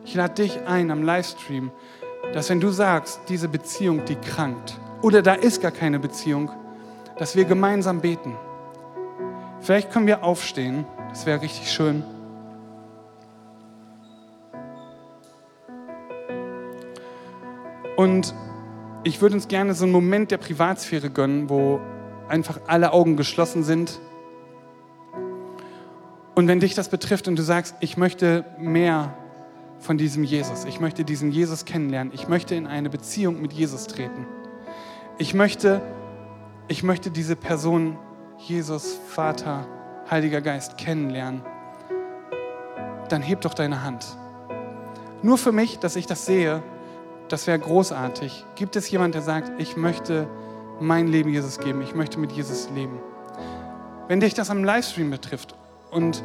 ich 0.06 0.15
lade 0.15 0.36
dich 0.36 0.65
ein 0.65 0.89
am 0.91 1.04
Livestream, 1.04 1.71
dass 2.34 2.50
wenn 2.50 2.62
du 2.62 2.69
sagst, 2.69 3.19
diese 3.28 3.50
Beziehung, 3.50 4.06
die 4.06 4.15
krankt, 4.15 4.80
oder 5.02 5.21
da 5.21 5.34
ist 5.34 5.62
gar 5.62 5.71
keine 5.71 6.00
Beziehung, 6.00 6.50
dass 7.17 7.36
wir 7.36 7.43
gemeinsam 7.43 8.00
beten. 8.00 8.34
Vielleicht 9.60 9.91
können 9.91 10.08
wir 10.08 10.24
aufstehen, 10.24 10.86
das 11.10 11.26
wäre 11.26 11.41
richtig 11.41 11.69
schön. 11.69 12.02
Und 18.02 18.34
ich 19.04 19.22
würde 19.22 19.36
uns 19.36 19.48
gerne 19.48 19.76
so 19.76 19.84
einen 19.84 19.94
Moment 19.94 20.32
der 20.32 20.40
Privatsphäre 20.40 21.12
gönnen, 21.12 21.52
wo 21.52 21.80
einfach 22.28 22.60
alle 22.66 22.94
Augen 22.94 23.16
geschlossen 23.16 23.64
sind. 23.64 24.00
Und 26.34 26.48
wenn 26.48 26.60
dich 26.60 26.74
das 26.74 26.90
betrifft 26.90 27.28
und 27.28 27.36
du 27.36 27.44
sagst, 27.44 27.76
ich 27.80 27.98
möchte 27.98 28.44
mehr 28.58 29.14
von 29.78 30.00
diesem 30.00 30.24
Jesus, 30.24 30.66
ich 30.66 30.80
möchte 30.80 31.04
diesen 31.04 31.30
Jesus 31.30 31.64
kennenlernen, 31.64 32.12
ich 32.12 32.28
möchte 32.28 32.56
in 32.56 32.66
eine 32.66 32.90
Beziehung 32.90 33.40
mit 33.40 33.54
Jesus 33.54 33.86
treten, 33.86 34.26
ich 35.20 35.36
möchte, 35.36 35.80
ich 36.70 36.82
möchte 36.82 37.12
diese 37.12 37.36
Person, 37.36 38.00
Jesus, 38.40 39.00
Vater, 39.10 39.68
Heiliger 40.10 40.42
Geist, 40.42 40.76
kennenlernen, 40.76 41.44
dann 43.10 43.22
heb 43.22 43.42
doch 43.42 43.54
deine 43.54 43.84
Hand. 43.84 44.18
Nur 45.22 45.38
für 45.38 45.52
mich, 45.52 45.78
dass 45.78 45.96
ich 45.96 46.08
das 46.08 46.26
sehe, 46.26 46.64
das 47.32 47.48
wäre 47.48 47.60
großartig. 47.60 48.46
Gibt 48.56 48.76
es 48.76 48.89
jemand, 48.91 49.15
der 49.15 49.22
sagt, 49.22 49.60
ich 49.60 49.78
möchte 49.78 50.28
mein 50.80 51.08
Leben 51.08 51.30
Jesus 51.30 51.60
geben, 51.60 51.82
ich 51.82 51.96
möchte 51.96 52.20
mit 52.20 52.32
Jesus 52.32 52.70
leben? 52.76 53.00
Wenn 54.08 54.20
dich 54.20 54.34
das 54.34 54.50
am 54.50 54.63
Livestream 54.63 55.10
betrifft 55.10 55.56
und, 55.91 56.24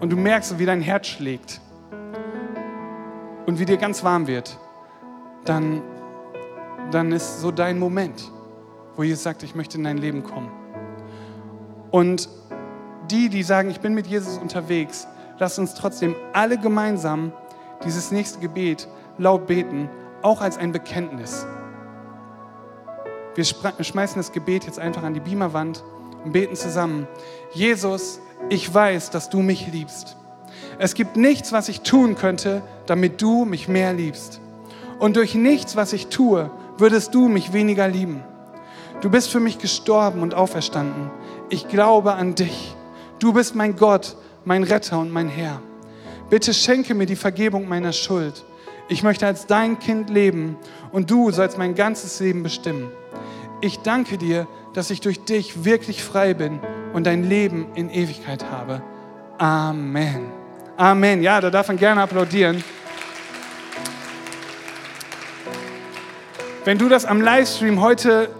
und 0.00 0.10
du 0.10 0.16
merkst, 0.16 0.58
wie 0.58 0.66
dein 0.66 0.80
Herz 0.80 1.06
schlägt 1.06 1.60
und 3.46 3.58
wie 3.58 3.64
dir 3.64 3.76
ganz 3.76 4.02
warm 4.02 4.26
wird, 4.26 4.58
dann, 5.44 5.82
dann 6.90 7.12
ist 7.12 7.40
so 7.40 7.52
dein 7.52 7.78
Moment, 7.78 8.32
wo 8.96 9.04
Jesus 9.04 9.22
sagt, 9.22 9.44
ich 9.44 9.54
möchte 9.54 9.78
in 9.78 9.84
dein 9.84 9.98
Leben 9.98 10.24
kommen. 10.24 10.50
Und 11.90 12.28
die, 13.10 13.28
die 13.28 13.42
sagen, 13.42 13.70
ich 13.70 13.80
bin 13.80 13.94
mit 13.94 14.06
Jesus 14.06 14.38
unterwegs, 14.38 15.06
lasst 15.38 15.58
uns 15.58 15.74
trotzdem 15.74 16.16
alle 16.32 16.58
gemeinsam 16.58 17.32
dieses 17.84 18.10
nächste 18.10 18.40
Gebet 18.40 18.88
laut 19.18 19.46
beten, 19.46 19.88
auch 20.22 20.40
als 20.40 20.58
ein 20.58 20.72
Bekenntnis. 20.72 21.46
Wir 23.34 23.44
schmeißen 23.44 24.16
das 24.16 24.32
Gebet 24.32 24.64
jetzt 24.64 24.78
einfach 24.78 25.02
an 25.04 25.14
die 25.14 25.20
Beamerwand 25.20 25.84
und 26.24 26.32
beten 26.32 26.56
zusammen. 26.56 27.06
Jesus, 27.52 28.20
ich 28.48 28.72
weiß, 28.72 29.10
dass 29.10 29.30
du 29.30 29.40
mich 29.40 29.68
liebst. 29.68 30.16
Es 30.78 30.94
gibt 30.94 31.16
nichts, 31.16 31.52
was 31.52 31.68
ich 31.68 31.82
tun 31.82 32.16
könnte, 32.16 32.62
damit 32.86 33.22
du 33.22 33.44
mich 33.44 33.68
mehr 33.68 33.92
liebst. 33.92 34.40
Und 34.98 35.16
durch 35.16 35.34
nichts, 35.34 35.76
was 35.76 35.92
ich 35.92 36.08
tue, 36.08 36.50
würdest 36.78 37.14
du 37.14 37.28
mich 37.28 37.52
weniger 37.52 37.86
lieben. 37.86 38.22
Du 39.00 39.10
bist 39.10 39.30
für 39.30 39.40
mich 39.40 39.58
gestorben 39.58 40.22
und 40.22 40.34
auferstanden. 40.34 41.10
Ich 41.48 41.68
glaube 41.68 42.14
an 42.14 42.34
dich. 42.34 42.74
Du 43.20 43.32
bist 43.32 43.54
mein 43.54 43.76
Gott, 43.76 44.16
mein 44.44 44.64
Retter 44.64 44.98
und 44.98 45.12
mein 45.12 45.28
Herr. 45.28 45.60
Bitte 46.30 46.52
schenke 46.52 46.94
mir 46.94 47.06
die 47.06 47.16
Vergebung 47.16 47.68
meiner 47.68 47.92
Schuld. 47.92 48.44
Ich 48.90 49.02
möchte 49.02 49.26
als 49.26 49.46
dein 49.46 49.78
Kind 49.78 50.08
leben 50.08 50.56
und 50.92 51.10
du 51.10 51.30
sollst 51.30 51.58
mein 51.58 51.74
ganzes 51.74 52.18
Leben 52.20 52.42
bestimmen. 52.42 52.90
Ich 53.60 53.80
danke 53.80 54.16
dir, 54.16 54.46
dass 54.72 54.90
ich 54.90 55.02
durch 55.02 55.24
dich 55.24 55.64
wirklich 55.64 56.02
frei 56.02 56.32
bin 56.32 56.60
und 56.94 57.06
dein 57.06 57.28
Leben 57.28 57.66
in 57.74 57.90
Ewigkeit 57.90 58.50
habe. 58.50 58.82
Amen. 59.36 60.32
Amen. 60.78 61.22
Ja, 61.22 61.40
da 61.40 61.50
darf 61.50 61.68
man 61.68 61.76
gerne 61.76 62.00
applaudieren. 62.00 62.64
Wenn 66.64 66.78
du 66.78 66.88
das 66.88 67.04
am 67.04 67.20
Livestream 67.20 67.82
heute 67.82 68.30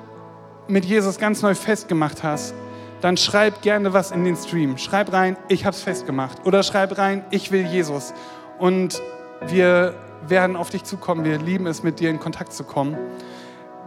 mit 0.67 0.87
Jesus 0.87 1.19
ganz 1.19 1.43
neu 1.43 1.55
festgemacht 1.55 2.23
hast, 2.23 2.55
dann 3.03 3.17
schreib 3.17 3.61
gerne 3.61 3.93
was 3.93 4.13
in 4.13 4.25
den 4.25 4.37
Stream. 4.37 4.79
Schreib 4.79 5.13
rein, 5.13 5.37
ich 5.49 5.67
habe 5.67 5.77
es 5.77 5.83
festgemacht. 5.83 6.47
Oder 6.47 6.63
schreib 6.63 6.97
rein, 6.97 7.25
ich 7.31 7.53
will 7.53 7.67
Jesus. 7.67 8.15
Und 8.59 9.03
wir 9.47 9.95
werden 10.27 10.57
auf 10.57 10.71
dich 10.71 10.85
zukommen. 10.85 11.25
Wir 11.25 11.39
lieben 11.39 11.67
es, 11.67 11.83
mit 11.83 12.01
dir 12.01 12.11
in 12.11 12.21
Kontakt 12.21 12.53
zu 12.53 12.65
kommen. 12.65 12.97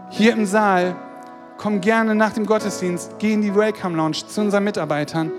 Hier 0.10 0.34
im 0.34 0.46
Saal, 0.46 0.96
komm 1.58 1.82
gerne 1.82 2.16
nach 2.16 2.34
dem 2.34 2.46
Gottesdienst, 2.46 3.16
geh 3.20 3.34
in 3.34 3.42
die 3.42 3.56
Welcome 3.56 3.96
Lounge 3.96 4.26
zu 4.28 4.42
unseren 4.42 4.64
Mitarbeitern. 4.64 5.32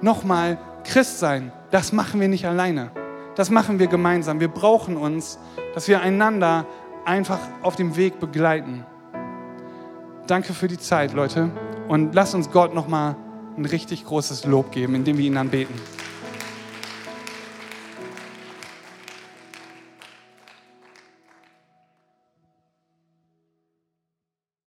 Nochmal, 0.00 0.58
Christ 0.84 1.18
sein, 1.18 1.52
das 1.70 1.92
machen 1.92 2.20
wir 2.20 2.28
nicht 2.28 2.46
alleine. 2.46 2.90
Das 3.36 3.50
machen 3.50 3.78
wir 3.78 3.86
gemeinsam. 3.86 4.40
Wir 4.40 4.48
brauchen 4.48 4.96
uns, 4.96 5.38
dass 5.74 5.88
wir 5.88 6.00
einander 6.00 6.66
einfach 7.04 7.38
auf 7.62 7.76
dem 7.76 7.96
Weg 7.96 8.20
begleiten. 8.20 8.84
Danke 10.26 10.52
für 10.52 10.68
die 10.68 10.78
Zeit, 10.78 11.12
Leute. 11.12 11.50
Und 11.88 12.14
lass 12.14 12.34
uns 12.34 12.50
Gott 12.50 12.74
nochmal 12.74 13.16
ein 13.56 13.64
richtig 13.64 14.04
großes 14.04 14.44
Lob 14.44 14.70
geben, 14.72 14.94
indem 14.94 15.18
wir 15.18 15.24
ihn 15.24 15.36
anbeten. 15.36 15.74